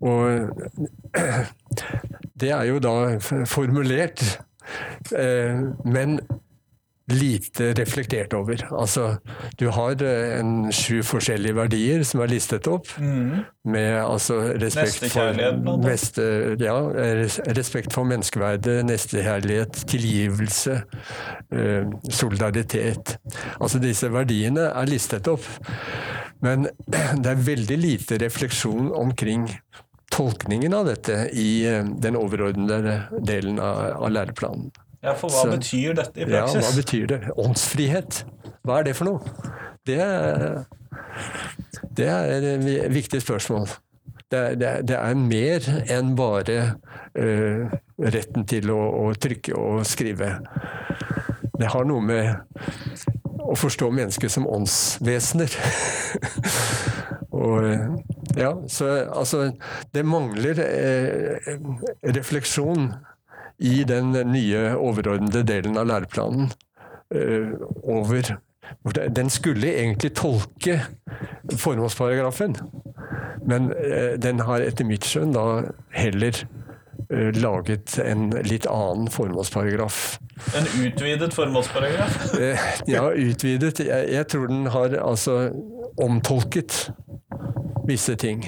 Og 0.00 0.50
det 2.40 2.50
er 2.54 2.68
jo 2.70 2.78
da 2.82 3.18
formulert. 3.48 4.22
Eh, 5.16 5.60
men 5.84 6.18
lite 7.08 7.72
reflektert 7.72 8.34
over. 8.36 8.60
Altså, 8.80 9.16
du 9.60 9.68
har 9.72 10.02
eh, 10.04 10.40
en 10.40 10.72
sju 10.72 11.00
forskjellige 11.06 11.56
verdier 11.56 12.04
som 12.04 12.20
er 12.20 12.32
listet 12.34 12.68
opp, 12.68 12.90
med 13.64 13.88
altså 14.02 14.40
respekt 14.60 15.08
for, 15.14 15.40
neste, 15.84 16.26
ja, 16.60 16.76
respekt 17.56 17.96
for 17.96 18.08
menneskeverdet, 18.08 18.84
nestekjærlighet, 18.86 19.82
tilgivelse, 19.88 20.82
eh, 21.52 21.88
solidaritet. 22.10 23.16
Altså 23.60 23.80
disse 23.82 24.12
verdiene 24.12 24.68
er 24.68 24.92
listet 24.92 25.32
opp. 25.32 25.48
Men 26.44 26.68
det 27.22 27.30
er 27.32 27.46
veldig 27.46 27.78
lite 27.80 28.18
refleksjon 28.22 28.92
omkring 28.94 29.48
tolkningen 30.14 30.74
av 30.74 30.86
dette 30.88 31.28
i 31.36 31.50
eh, 31.68 31.84
den 31.84 32.16
overordnede 32.16 33.00
delen 33.20 33.58
av, 33.60 33.82
av 33.98 34.12
læreplanen. 34.14 34.70
Ja, 35.04 35.12
for 35.14 35.30
hva 35.30 35.44
Så- 35.44 35.52
betyr 35.56 35.94
dette 35.98 36.24
i 36.24 36.26
praksis? 36.26 36.62
Ja, 36.62 36.68
hva 36.68 36.76
betyr 36.80 37.10
det? 37.12 37.18
Åndsfrihet. 37.38 38.22
Hva 38.66 38.80
er 38.80 38.88
det 38.88 38.96
for 38.98 39.12
noe? 39.12 39.52
Det 39.86 40.00
det 41.98 42.06
er 42.06 42.44
et 42.54 42.90
viktig 42.94 43.20
spørsmål. 43.22 43.68
Det 44.30 44.42
det 44.60 44.72
det 44.90 44.96
er 44.98 45.14
mer 45.18 45.64
enn 45.90 46.12
bare 46.18 46.58
uh, 47.18 47.70
retten 47.98 48.44
til 48.50 48.70
å, 48.74 48.78
å 49.08 49.14
trykke 49.18 49.54
og 49.56 49.86
skrive. 49.88 50.34
Det 51.58 51.70
har 51.72 51.86
noe 51.88 52.04
med 52.04 52.36
å 53.48 53.56
forstå 53.56 53.90
mennesket 53.94 54.32
som 54.32 54.46
åndsvesener. 54.48 55.54
og 57.38 57.64
eh, 57.64 57.86
ja, 58.38 58.52
så 58.68 58.88
altså 59.08 59.50
Det 59.94 60.04
mangler 60.06 60.60
eh, 60.64 61.54
refleksjon 62.02 62.92
i 63.58 63.82
den 63.88 64.12
nye 64.30 64.76
overordnede 64.76 65.42
delen 65.46 65.78
av 65.78 65.88
læreplanen 65.90 66.52
eh, 67.14 67.56
over 67.82 68.36
Den 69.14 69.30
skulle 69.32 69.72
egentlig 69.80 70.12
tolke 70.18 70.82
formålsparagrafen, 71.56 72.56
men 73.48 73.72
eh, 73.72 74.20
den 74.20 74.44
har 74.44 74.60
etter 74.60 74.84
mitt 74.84 75.08
skjønn 75.08 75.32
da 75.32 75.44
heller 75.96 76.42
laget 77.10 77.98
en 78.04 78.30
litt 78.44 78.66
annen 78.68 79.08
formålsparagraf. 79.10 80.18
En 80.58 80.66
utvidet 80.84 81.32
formålsparagraf? 81.34 82.34
Eh, 82.36 82.66
Ja, 82.86 83.06
utvidet. 83.12 83.80
Jeg, 83.80 84.10
jeg 84.12 84.28
tror 84.28 84.46
den 84.50 84.66
har 84.74 84.92
altså 85.00 85.50
omtolket 85.98 86.90
visse 87.88 88.16
ting. 88.20 88.44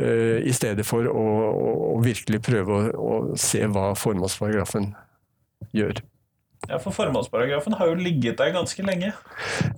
eh, 0.00 0.40
I 0.48 0.52
stedet 0.56 0.86
for 0.88 1.04
å, 1.08 1.22
å, 1.52 1.70
å 1.96 2.02
virkelig 2.04 2.40
prøve 2.44 2.72
å, 2.72 2.82
å 2.96 3.36
se 3.36 3.62
hva 3.68 3.90
formålsparagrafen 3.96 4.94
gjør. 5.76 6.00
Ja, 6.66 6.80
for 6.82 6.90
formålsparagrafen 6.96 7.76
har 7.78 7.92
jo 7.92 7.94
ligget 8.00 8.38
der 8.40 8.50
ganske 8.56 8.82
lenge. 8.82 9.12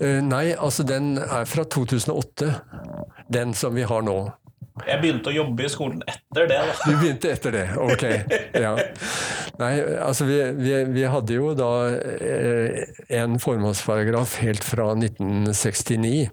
Uh, 0.00 0.22
Nei, 0.24 0.54
altså 0.56 0.86
den 0.86 1.18
er 1.18 1.44
fra 1.50 1.64
2008. 1.66 2.52
Den 3.28 3.52
som 3.58 3.74
vi 3.76 3.82
har 3.84 4.06
nå. 4.06 4.14
Jeg 4.86 5.00
begynte 5.02 5.30
å 5.32 5.34
jobbe 5.34 5.64
i 5.64 5.70
skolen 5.72 6.02
etter 6.06 6.48
det. 6.50 6.58
da. 6.58 6.74
Du 6.84 6.96
begynte 7.00 7.32
etter 7.32 7.54
det, 7.54 7.66
ok. 7.80 8.04
Ja. 8.58 8.74
Nei, 9.58 9.72
altså 10.02 10.26
vi, 10.28 10.36
vi, 10.58 10.74
vi 10.94 11.06
hadde 11.10 11.34
jo 11.34 11.50
da 11.58 11.70
eh, 11.90 12.84
en 13.18 13.38
formålsparagraf 13.42 14.36
helt 14.44 14.66
fra 14.66 14.92
1969, 14.94 16.28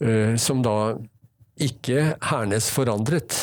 eh, 0.00 0.34
som 0.36 0.60
da 0.66 0.76
ikke 1.60 2.18
Hernes 2.30 2.68
forandret, 2.72 3.38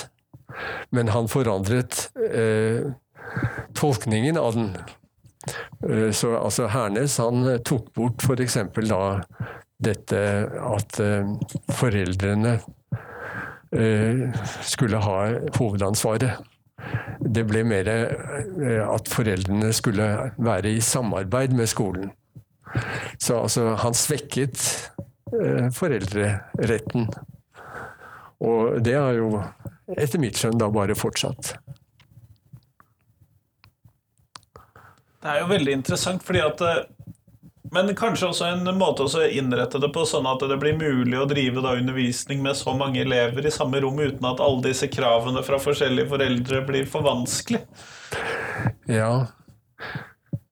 men 0.93 1.09
han 1.13 1.29
forandret 1.29 2.07
eh, 2.29 2.93
tolkningen 3.77 4.37
av 4.41 4.57
den. 4.57 4.71
Så 6.17 6.33
altså 6.35 6.65
Hernes 6.73 7.19
han 7.21 7.45
tok 7.63 7.91
bort 7.95 8.23
f.eks. 8.25 8.57
da 8.89 9.01
dette 9.85 10.21
at 10.67 10.97
foreldrene 11.77 12.57
skulle 14.63 14.99
ha 15.03 15.17
hovedansvaret. 15.57 16.37
Det 17.19 17.43
ble 17.49 17.63
mer 17.67 17.89
eh, 17.89 18.83
at 18.85 19.09
foreldrene 19.11 19.71
skulle 19.75 20.07
være 20.37 20.75
i 20.77 20.81
samarbeid 20.83 21.55
med 21.57 21.69
skolen. 21.69 22.11
Så 23.17 23.39
altså, 23.41 23.71
han 23.81 23.97
svekket 23.97 24.61
eh, 25.33 25.67
foreldreretten. 25.73 27.09
Og 28.45 28.77
det 28.85 28.95
har 28.95 29.17
jo 29.17 29.31
etter 29.97 30.21
mitt 30.21 30.37
skjønn 30.37 30.59
da 30.59 30.69
bare 30.71 30.95
fortsatt. 30.97 31.55
Det 35.17 35.33
er 35.33 35.41
jo 35.41 35.49
veldig 35.49 35.73
interessant, 35.79 36.23
fordi 36.23 36.43
at 36.45 36.61
eh, 36.63 36.83
Men 37.71 37.91
kanskje 37.97 38.29
også 38.29 38.47
en 38.51 38.67
måte 38.79 39.05
å 39.07 39.23
innrette 39.27 39.79
det 39.83 39.89
på, 39.95 40.05
sånn 40.07 40.27
at 40.29 40.43
det 40.49 40.57
blir 40.61 40.77
mulig 40.79 41.17
å 41.19 41.27
drive 41.29 41.63
da 41.65 41.75
undervisning 41.77 42.41
med 42.45 42.55
så 42.59 42.73
mange 42.77 43.01
elever 43.03 43.45
i 43.47 43.53
samme 43.53 43.81
rom 43.83 43.99
uten 43.99 44.27
at 44.29 44.43
alle 44.43 44.69
disse 44.69 44.87
kravene 44.91 45.43
fra 45.45 45.59
forskjellige 45.61 46.09
foreldre 46.11 46.61
blir 46.67 46.87
for 46.89 47.05
vanskelig. 47.07 47.63
Ja. 48.89 49.27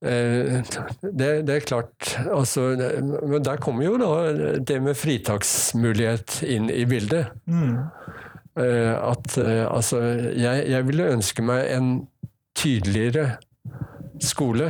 Eh, 0.05 0.59
Det, 1.01 1.29
det 1.47 1.53
er 1.55 1.63
klart 1.65 2.11
altså, 2.29 2.75
Men 3.25 3.41
der 3.43 3.57
kommer 3.57 3.87
jo 3.87 3.95
da 3.97 4.57
det 4.59 4.81
med 4.83 4.97
fritaksmulighet 4.99 6.41
inn 6.45 6.69
i 6.69 6.83
bildet. 6.85 7.31
Eh, 8.59 8.93
At 8.93 9.37
eh, 9.41 9.63
altså 9.65 10.01
jeg, 10.35 10.67
jeg 10.69 10.87
ville 10.87 11.13
ønske 11.15 11.45
meg 11.45 11.71
en 11.73 11.89
tydeligere 12.55 13.37
skole 14.23 14.69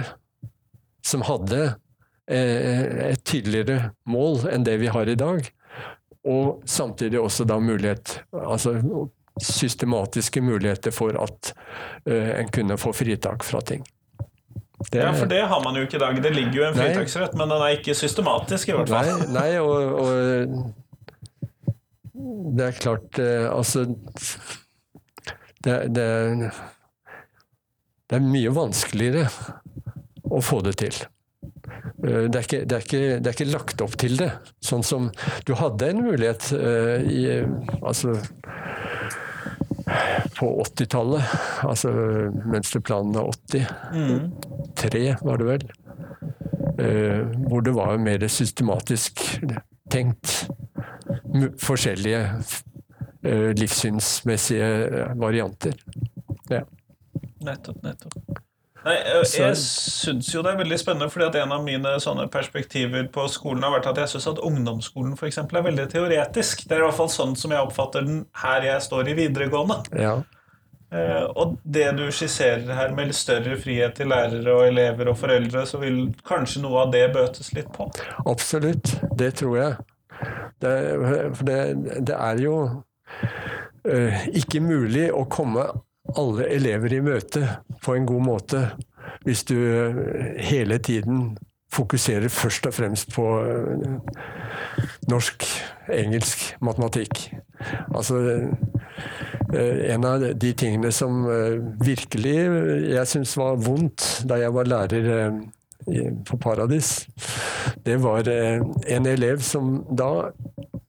som 1.06 1.22
hadde 1.28 1.76
et 2.28 3.24
tydeligere 3.28 3.92
mål 4.10 4.48
enn 4.52 4.64
det 4.66 4.78
vi 4.82 4.88
har 4.90 5.06
i 5.12 5.16
dag. 5.20 5.46
Og 6.26 6.64
samtidig 6.66 7.20
også 7.22 7.46
da 7.46 7.60
mulighet 7.62 8.16
Altså 8.34 8.72
systematiske 9.42 10.42
muligheter 10.42 10.92
for 10.96 11.12
at 11.22 11.52
eh, 12.08 12.40
en 12.40 12.48
kunne 12.56 12.78
få 12.80 12.94
fritak 12.96 13.44
fra 13.44 13.60
ting. 13.62 13.84
Det- 14.92 15.02
Ja, 15.04 15.12
For 15.14 15.26
det 15.28 15.42
har 15.48 15.62
man 15.64 15.76
jo 15.76 15.82
ikke 15.86 15.98
i 15.98 16.00
dag. 16.00 16.22
Det 16.24 16.32
ligger 16.36 16.54
jo 16.56 16.64
en 16.70 16.74
fritaksrett, 16.80 17.34
men 17.36 17.50
den 17.50 17.62
er 17.62 17.76
ikke 17.78 17.94
systematisk, 17.96 18.70
i 18.70 18.72
hvert 18.78 18.90
fall. 18.90 19.06
Nei, 19.28 19.28
nei 19.34 19.58
og, 19.60 19.94
og 20.00 20.74
det 22.56 22.66
er 22.70 22.72
klart 22.80 23.20
eh, 23.20 23.46
Altså 23.52 23.86
det, 25.66 25.76
det, 25.96 26.08
det 28.08 28.16
er 28.18 28.24
mye 28.24 28.52
vanskeligere 28.56 29.28
å 30.32 30.40
få 30.42 30.62
det 30.66 30.76
til. 30.80 30.96
Eh, 32.04 32.26
Det 32.30 32.40
er, 32.40 32.44
ikke, 32.44 32.64
det, 32.66 32.78
er 32.78 32.86
ikke, 32.86 33.04
det 33.20 33.30
er 33.30 33.38
ikke 33.38 33.52
lagt 33.52 33.82
opp 33.86 33.98
til 34.02 34.18
det. 34.20 34.32
Sånn 34.64 34.84
som 34.86 35.10
du 35.48 35.56
hadde 35.60 35.92
en 35.92 36.04
mulighet 36.06 36.52
uh, 36.56 37.00
i 37.02 37.26
Altså 37.82 38.18
på 40.36 40.48
80-tallet, 40.64 41.34
altså 41.64 41.92
mønsterplanen 42.50 43.20
av 43.22 43.30
83 43.54 43.62
mm. 43.94 45.22
var 45.22 45.40
det 45.40 45.48
vel, 45.52 45.66
uh, 46.82 47.22
hvor 47.46 47.62
det 47.66 47.76
var 47.78 48.02
mer 48.02 48.26
systematisk 48.32 49.22
tenkt 49.94 50.48
forskjellige 51.62 52.24
uh, 52.42 53.52
livssynsmessige 53.62 55.06
varianter. 55.22 55.78
Ja. 56.50 56.66
Nettopp, 57.46 57.84
nettopp. 57.86 58.45
Nei, 58.86 58.96
jeg, 59.02 59.26
Så- 59.26 59.42
jeg 59.42 59.56
syns 59.58 60.28
jo 60.34 60.44
det 60.46 60.52
er 60.54 60.60
veldig 60.60 60.78
spennende, 60.80 61.10
fordi 61.10 61.26
at 61.26 61.36
en 61.42 61.52
av 61.56 61.64
mine 61.66 61.96
sånne 62.00 62.28
perspektiver 62.30 63.08
på 63.12 63.26
skolen 63.34 63.64
har 63.66 63.80
vært 63.80 63.90
at 63.90 63.98
jeg 64.04 64.14
syns 64.14 64.28
at 64.36 64.44
ungdomsskolen 64.46 65.18
for 65.18 65.26
eksempel, 65.26 65.58
er 65.58 65.72
veldig 65.72 65.88
teoretisk. 65.90 66.68
Det 66.68 66.78
er 66.78 66.84
i 66.84 66.88
hvert 66.88 67.00
fall 67.00 67.10
sånn 67.10 67.36
som 67.38 67.52
jeg 67.52 67.66
oppfatter 67.66 68.06
den 68.06 68.26
her 68.44 68.62
jeg 68.62 68.82
står 68.82 69.10
i 69.10 69.18
videregående. 69.18 69.84
ja. 69.98 70.22
Eh, 70.94 71.24
og 71.36 71.58
det 71.66 71.90
du 71.98 72.06
skisserer 72.14 72.70
her 72.78 72.94
med 72.96 73.10
større 73.18 73.58
frihet 73.60 73.96
til 73.98 74.08
lærere 74.08 74.54
og 74.54 74.68
elever 74.68 75.10
og 75.10 75.18
foreldre, 75.18 75.66
så 75.68 75.80
vil 75.82 76.14
kanskje 76.24 76.62
noe 76.62 76.86
av 76.86 76.92
det 76.94 77.12
bøtes 77.12 77.52
litt 77.58 77.72
på. 77.74 77.90
Absolutt, 78.30 78.94
det 79.18 79.34
tror 79.42 79.58
jeg. 79.58 79.76
Det, 80.62 80.76
for 81.36 81.44
det, 81.50 81.58
det 82.08 82.16
er 82.16 82.40
jo 82.40 82.56
uh, 83.90 84.28
ikke 84.38 84.62
mulig 84.64 85.10
å 85.12 85.26
komme 85.28 85.66
alle 86.14 86.50
elever 86.54 86.94
i 86.94 87.02
møte 87.04 87.48
på 87.84 87.96
en 87.96 88.06
god 88.06 88.24
måte 88.26 88.62
hvis 89.26 89.44
du 89.50 89.56
eh, 89.58 89.98
hele 90.46 90.78
tiden 90.78 91.36
fokuserer 91.74 92.30
først 92.32 92.70
og 92.70 92.76
fremst 92.78 93.12
på 93.16 93.26
eh, 93.42 93.98
norsk, 95.10 95.46
engelsk, 95.92 96.46
matematikk. 96.64 97.26
Altså 97.96 98.22
eh, 98.22 99.92
en 99.96 100.08
av 100.08 100.28
de 100.38 100.54
tingene 100.58 100.92
som 100.94 101.26
virkelig 101.82 102.38
jeg 102.92 103.10
syns 103.10 103.36
var 103.40 103.60
vondt 103.62 104.08
da 104.30 104.40
jeg 104.42 104.54
var 104.56 104.70
lærer 104.70 105.36
på 106.26 106.38
Paradis, 106.42 107.06
det 107.86 108.00
var 108.02 108.26
en 108.26 109.06
elev 109.06 109.44
som 109.46 109.84
da 109.94 110.32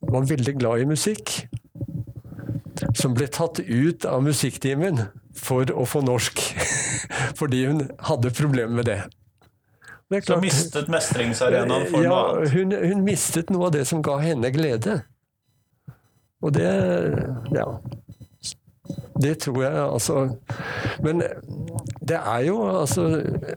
var 0.06 0.28
veldig 0.30 0.54
glad 0.56 0.80
i 0.80 0.88
musikk. 0.88 1.34
Som 2.96 3.14
ble 3.16 3.28
tatt 3.28 3.60
ut 3.60 4.06
av 4.08 4.22
musikktimen 4.24 5.02
for 5.36 5.68
å 5.72 5.84
få 5.88 6.00
norsk. 6.06 6.40
Fordi 7.38 7.66
hun 7.68 7.82
hadde 8.08 8.32
problemer 8.36 8.78
med 8.80 8.88
det. 8.88 9.00
det 10.12 10.22
Som 10.26 10.40
mistet 10.44 10.88
mestringsarenaen 10.92 11.90
for 11.92 12.06
ja, 12.06 12.12
noe 12.14 12.38
annet. 12.38 12.54
hun, 12.56 12.72
hun 12.72 13.04
mistet 13.04 13.52
noe 13.52 13.68
av 13.68 13.76
det 13.76 13.84
som 13.90 14.00
ga 14.04 14.16
henne 14.22 14.52
glede. 14.54 15.02
Og 16.44 16.52
det 16.56 16.72
Ja. 17.52 17.68
Det 19.22 19.34
tror 19.46 19.62
jeg 19.64 19.76
altså 19.80 20.16
Men 21.04 21.22
det 22.06 22.18
er 22.18 22.42
jo 22.46 22.58
altså 22.68 23.06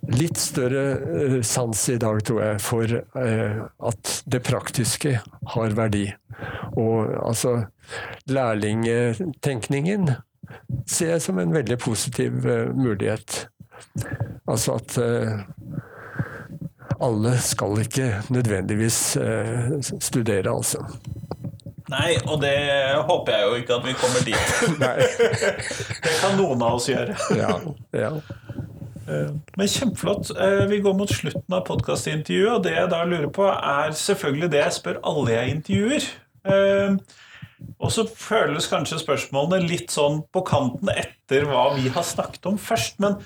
litt 0.10 0.39
større 0.41 0.86
eh, 0.97 1.36
sans 1.45 1.82
i 1.93 1.97
dag, 2.01 2.22
tror 2.26 2.41
jeg, 2.43 2.62
for 2.64 2.95
eh, 3.24 3.60
at 3.91 4.14
det 4.26 4.41
praktiske 4.47 5.20
har 5.53 5.76
verdi. 5.78 6.07
Og 6.80 7.12
altså 7.20 7.60
Lærlingtenkningen 8.30 10.10
ser 10.89 11.16
jeg 11.16 11.24
som 11.26 11.39
en 11.41 11.53
veldig 11.53 11.78
positiv 11.82 12.45
eh, 12.49 12.74
mulighet. 12.76 13.45
Altså 14.49 14.80
at 14.80 14.97
eh, 15.01 15.45
alle 16.99 17.38
skal 17.43 17.80
ikke 17.86 18.10
nødvendigvis 18.34 19.18
eh, 19.18 19.78
studere, 19.99 20.51
altså. 20.51 20.84
Nei, 21.89 22.15
og 22.29 22.41
det 22.43 22.53
håper 23.07 23.33
jeg 23.33 23.47
jo 23.47 23.59
ikke 23.63 23.77
at 23.79 23.85
vi 23.87 23.93
kommer 23.97 24.25
dit. 24.27 24.51
Nei. 24.83 24.97
Det 26.05 26.15
kan 26.21 26.35
noen 26.37 26.61
av 26.65 26.77
oss 26.77 26.89
gjøre. 26.91 27.15
Ja, 27.39 27.55
ja. 27.97 28.11
Men 29.57 29.65
kjempeflott. 29.73 30.29
Eh, 30.37 30.67
Vi 30.69 30.77
går 30.85 30.93
mot 30.99 31.09
slutten 31.09 31.55
av 31.57 31.63
podkastintervjuet, 31.65 32.51
og 32.59 32.67
det 32.67 32.75
jeg 32.75 32.91
da 32.91 32.99
lurer 33.09 33.31
på, 33.33 33.47
er 33.49 33.95
selvfølgelig 33.97 34.51
det 34.53 34.61
jeg 34.61 34.75
spør 34.77 34.99
alle 35.09 35.33
jeg 35.33 35.55
intervjuer. 35.55 36.05
Eh, 36.45 36.99
Og 37.83 37.89
så 37.91 38.05
føles 38.07 38.69
kanskje 38.71 39.01
spørsmålene 39.01 39.65
litt 39.67 39.91
sånn 39.91 40.21
på 40.31 40.43
kanten 40.47 40.87
etter 40.93 41.43
hva 41.49 41.65
vi 41.75 41.89
har 41.91 42.05
snakket 42.07 42.45
om 42.47 42.55
først. 42.61 43.01
Men 43.03 43.17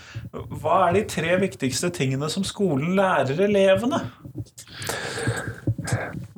hva 0.63 0.87
er 0.87 0.95
de 0.95 1.03
tre 1.11 1.35
viktigste 1.43 1.91
tingene 1.93 2.31
som 2.33 2.41
skolen 2.47 2.95
lærer 2.97 3.43
elevene? 3.45 3.99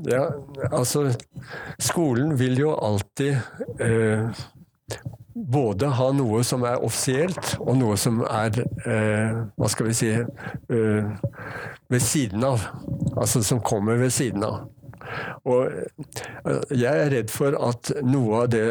Ja 0.09 0.25
altså 0.71 1.07
Skolen 1.79 2.33
vil 2.39 2.59
jo 2.59 2.73
alltid 2.73 3.37
eh, 3.83 4.29
både 5.35 5.89
ha 5.97 6.11
noe 6.15 6.43
som 6.47 6.63
er 6.67 6.83
offisielt, 6.83 7.55
og 7.59 7.75
noe 7.79 7.97
som 7.99 8.21
er 8.23 8.61
eh, 8.87 9.41
Hva 9.59 9.71
skal 9.71 9.89
vi 9.89 9.97
si 9.97 10.11
eh, 10.15 11.09
ved 11.91 12.01
siden 12.01 12.45
av. 12.47 12.63
Altså 13.15 13.43
som 13.43 13.61
kommer 13.63 13.99
ved 13.99 14.13
siden 14.15 14.45
av. 14.47 14.63
Og 15.45 15.67
eh, 15.69 16.61
jeg 16.73 17.03
er 17.03 17.11
redd 17.13 17.33
for 17.33 17.57
at 17.67 17.91
noe 18.05 18.43
av 18.43 18.51
det 18.55 18.65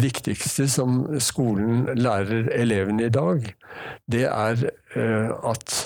viktigste 0.00 0.66
som 0.70 1.02
skolen 1.22 1.86
lærer 1.98 2.50
elevene 2.56 3.06
i 3.06 3.14
dag, 3.14 3.52
det 4.10 4.26
er 4.30 4.66
eh, 4.96 5.30
at 5.30 5.76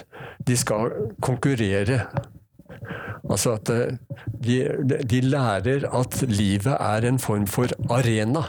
de 0.47 0.57
skal 0.61 0.95
konkurrere. 1.25 2.05
Altså 3.25 3.57
at 3.57 3.71
eh, 3.73 3.97
de, 4.45 4.59
de 5.11 5.21
lærer 5.25 5.89
at 5.89 6.23
livet 6.29 6.75
er 6.77 7.09
en 7.09 7.19
form 7.23 7.47
for 7.51 7.73
arena. 7.91 8.45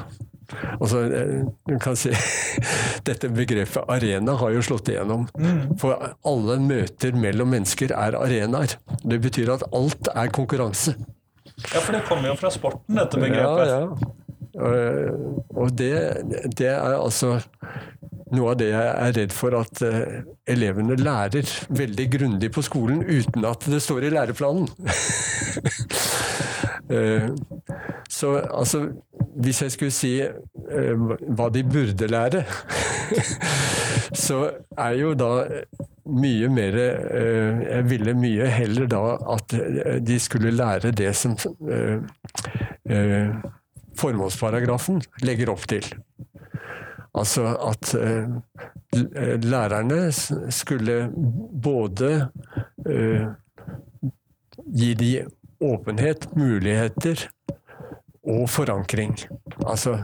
Altså, 0.80 1.02
eh, 1.10 1.46
du 1.70 1.78
kan 1.82 1.98
si, 1.98 2.12
Dette 3.08 3.30
begrepet 3.34 3.90
arena 3.90 4.36
har 4.42 4.54
jo 4.56 4.64
slått 4.66 4.92
igjennom. 4.94 5.28
For 5.82 5.96
alle 6.28 6.60
møter 6.62 7.18
mellom 7.18 7.54
mennesker 7.56 7.96
er 7.96 8.18
arenaer. 8.20 8.78
Det 9.04 9.22
betyr 9.24 9.56
at 9.56 9.66
alt 9.74 10.12
er 10.14 10.34
konkurranse. 10.36 10.96
Ja, 11.72 11.80
for 11.80 11.96
det 11.96 12.04
kommer 12.10 12.34
jo 12.34 12.38
fra 12.40 12.52
sporten, 12.52 12.98
dette 13.00 13.20
begrepet. 13.22 13.70
Ja, 13.72 13.82
ja. 13.86 14.14
Og, 14.56 15.68
det, 15.76 15.91
det 16.58 16.70
er 16.72 16.95
altså 16.95 17.39
noe 18.34 18.53
av 18.53 18.60
det 18.60 18.70
jeg 18.72 18.91
er 18.91 19.16
redd 19.20 19.34
for 19.36 19.56
at 19.60 19.82
eh, 19.86 20.22
elevene 20.49 20.97
lærer 20.97 21.49
veldig 21.76 22.06
grundig 22.18 22.51
på 22.56 22.64
skolen 22.66 23.03
uten 23.06 23.45
at 23.47 23.68
det 23.70 23.82
står 23.84 24.08
i 24.08 24.16
læreplanen. 24.16 24.70
Eh, 26.86 27.32
Så 28.10 28.36
altså, 28.53 28.91
hvis 29.41 29.62
jeg 29.62 29.72
skulle 29.74 29.91
si 29.91 30.12
eh, 30.22 31.06
hva 31.34 31.47
de 31.49 31.64
burde 31.66 32.08
lære, 32.08 32.43
så 34.26 34.51
er 34.78 34.93
jo 34.99 35.16
da 35.18 35.32
mye 36.06 36.49
mer 36.53 36.78
Jeg 36.78 37.89
ville 37.89 38.14
mye 38.14 38.51
heller 38.53 38.86
da 38.86 39.01
at 39.34 39.58
de 40.06 40.20
skulle 40.22 40.53
lære 40.53 40.91
det 40.93 41.16
som 41.18 41.34
formålsparagrafen 44.00 45.02
legger 45.26 45.52
opp 45.54 45.66
til. 45.72 45.88
Altså 47.16 47.48
at 47.64 47.93
eh, 47.96 49.36
lærerne 49.43 50.10
skulle 50.52 50.98
både 51.64 52.12
eh, 52.88 53.28
gi 54.66 54.93
de 55.00 55.12
åpenhet, 55.64 56.28
muligheter 56.36 57.28
og 58.26 58.50
forankring. 58.50 59.16
Altså, 59.66 59.98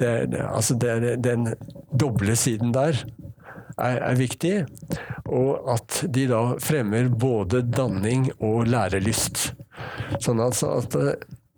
det, 0.00 0.40
altså 0.40 0.74
det, 0.80 1.18
den 1.24 1.52
doble 2.00 2.36
siden 2.36 2.72
der 2.74 3.02
er, 3.76 3.98
er 3.98 4.16
viktig. 4.16 4.54
Og 5.26 5.74
at 5.74 6.04
de 6.14 6.26
da 6.30 6.42
fremmer 6.62 7.10
både 7.12 7.62
danning 7.68 8.30
og 8.38 8.64
lærelyst. 8.70 9.50
Sånn 10.20 10.40
altså 10.42 10.74
at 10.80 10.96
eh, 10.98 11.12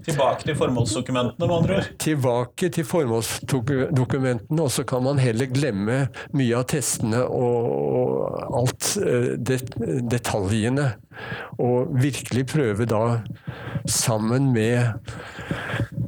Tilbake 0.06 0.46
til 0.48 0.56
formålsdokumentene, 0.58 1.46
med 1.46 1.56
andre 1.56 1.76
ord. 1.76 1.90
tilbake 2.02 2.70
til 2.74 2.86
formålsdokumentene, 2.88 4.62
og 4.62 4.70
så 4.74 4.84
kan 4.88 5.04
man 5.04 5.20
heller 5.22 5.50
glemme 5.52 5.98
mye 6.34 6.58
av 6.58 6.66
testene 6.72 7.22
og, 7.26 8.26
alt 8.62 8.96
eh, 9.02 9.32
det, 9.38 9.60
detaljene. 10.10 10.92
Og 11.62 11.92
virkelig 12.02 12.46
prøve 12.50 12.88
da, 12.88 13.20
sammen 13.86 14.50
med 14.54 15.06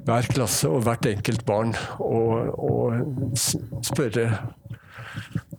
hver 0.05 0.29
klasse 0.35 0.69
og 0.69 0.85
hvert 0.87 1.07
enkelt 1.09 1.45
barn, 1.49 1.75
å 2.01 2.91
spørre 3.85 4.29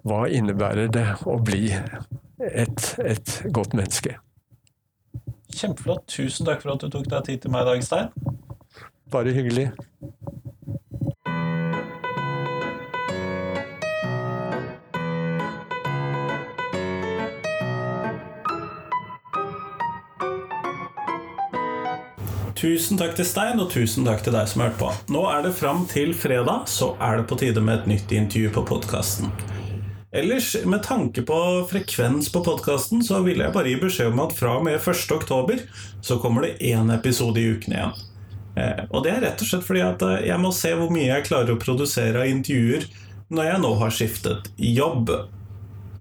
hva 0.06 0.26
innebærer 0.30 0.92
det 0.94 1.08
å 1.26 1.40
bli 1.42 1.70
et, 1.74 2.86
et 3.02 3.36
godt 3.56 3.74
menneske. 3.78 4.20
Kjempeflott. 5.56 6.08
Tusen 6.12 6.47
takk 6.47 6.64
for 6.64 6.76
at 6.76 6.84
du 6.84 6.91
tok 6.91 7.08
deg 7.12 7.30
tid 7.30 7.45
til 7.45 7.53
meg 7.53 7.64
i 7.64 7.72
dag, 7.72 7.86
Stein. 7.86 8.12
Bare 9.14 9.32
hyggelig. 9.36 9.70
Tusen 22.56 22.97
takk 22.97 23.14
til 23.14 23.28
Stein, 23.28 23.60
og 23.62 23.68
tusen 23.70 24.08
takk 24.08 24.24
til 24.26 24.34
deg 24.34 24.47
som 24.49 24.64
hørte 24.64 24.80
på. 24.80 24.91
Nå 25.14 25.26
er 25.30 25.43
det 25.45 25.51
fram 25.60 25.84
til 25.91 26.16
fredag, 26.18 26.66
så 26.72 26.95
er 27.03 27.20
det 27.20 27.28
på 27.30 27.38
tide 27.39 27.62
med 27.62 27.84
et 27.84 27.91
nytt 27.93 28.16
intervju 28.16 28.56
på 28.56 28.64
podkasten. 28.74 29.55
Ellers, 30.16 30.55
med 30.66 30.84
tanke 30.84 31.22
på 31.22 31.68
frekvens 31.70 32.32
på 32.32 32.39
podkasten, 32.43 33.01
så 33.03 33.20
vil 33.26 33.41
jeg 33.43 33.51
bare 33.51 33.68
gi 33.68 33.80
beskjed 33.82 34.13
om 34.13 34.22
at 34.24 34.36
fra 34.38 34.53
og 34.55 34.63
med 34.63 34.78
1. 34.80 35.09
oktober 35.11 35.59
så 35.99 36.16
kommer 36.24 36.45
det 36.45 36.53
én 36.63 36.88
episode 36.95 37.41
i 37.41 37.49
uken 37.51 37.76
igjen. 37.76 37.97
Eh, 38.55 38.86
og 38.88 39.03
det 39.03 39.11
er 39.11 39.26
rett 39.26 39.43
og 39.43 39.49
slett 39.49 39.66
fordi 39.68 39.82
at 39.84 40.05
eh, 40.07 40.30
jeg 40.30 40.39
må 40.39 40.53
se 40.55 40.72
hvor 40.80 40.93
mye 40.95 41.09
jeg 41.09 41.26
klarer 41.28 41.51
å 41.51 41.59
produsere 41.59 42.22
av 42.24 42.32
intervjuer 42.32 42.88
når 43.28 43.49
jeg 43.49 43.63
nå 43.66 43.74
har 43.82 43.95
skiftet 43.97 44.47
jobb. 44.55 45.11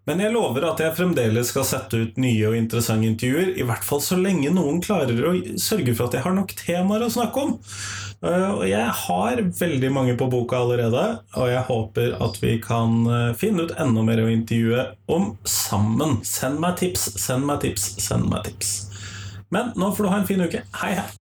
Men 0.04 0.20
jeg 0.20 0.34
lover 0.34 0.66
at 0.68 0.80
jeg 0.84 0.92
fremdeles 0.98 1.48
skal 1.48 1.64
sette 1.64 1.96
ut 1.96 2.18
nye 2.20 2.50
og 2.50 2.56
interessante 2.58 3.08
intervjuer, 3.08 3.54
i 3.56 3.64
hvert 3.64 3.86
fall 3.86 4.02
så 4.04 4.18
lenge 4.20 4.50
noen 4.52 4.82
klarer 4.84 5.16
å 5.24 5.32
sørge 5.60 5.94
for 5.96 6.10
at 6.10 6.18
jeg 6.18 6.26
har 6.26 6.36
nok 6.36 6.52
temaer 6.60 7.06
å 7.06 7.12
snakke 7.14 7.44
om. 7.46 7.54
Eh, 8.20 8.50
Og 8.52 8.66
jeg 8.68 8.92
har 9.00 9.42
veldig 9.62 9.90
mange 9.96 10.16
på 10.20 10.28
boka 10.32 10.60
allerede, 10.60 11.06
og 11.40 11.48
jeg 11.48 11.64
håper 11.70 12.16
at 12.20 12.38
vi 12.44 12.58
kan 12.60 13.00
eh, 13.08 13.32
finne 13.40 13.64
ut 13.64 13.76
enda 13.80 14.04
mer 14.04 14.20
å 14.26 14.28
intervjue 14.32 14.86
om 15.08 15.32
sammen. 15.48 16.18
Send 16.24 16.60
meg 16.60 16.76
tips, 16.84 17.14
send 17.24 17.48
meg 17.48 17.64
tips, 17.64 17.94
send 18.04 18.28
meg 18.28 18.44
tips. 18.50 18.76
Men 19.54 19.72
nå 19.76 19.92
får 19.94 20.04
du 20.04 20.12
ha 20.12 20.20
en 20.20 20.28
fin 20.28 20.44
uke. 20.44 20.66
Hei, 20.82 20.96
hei. 21.00 21.23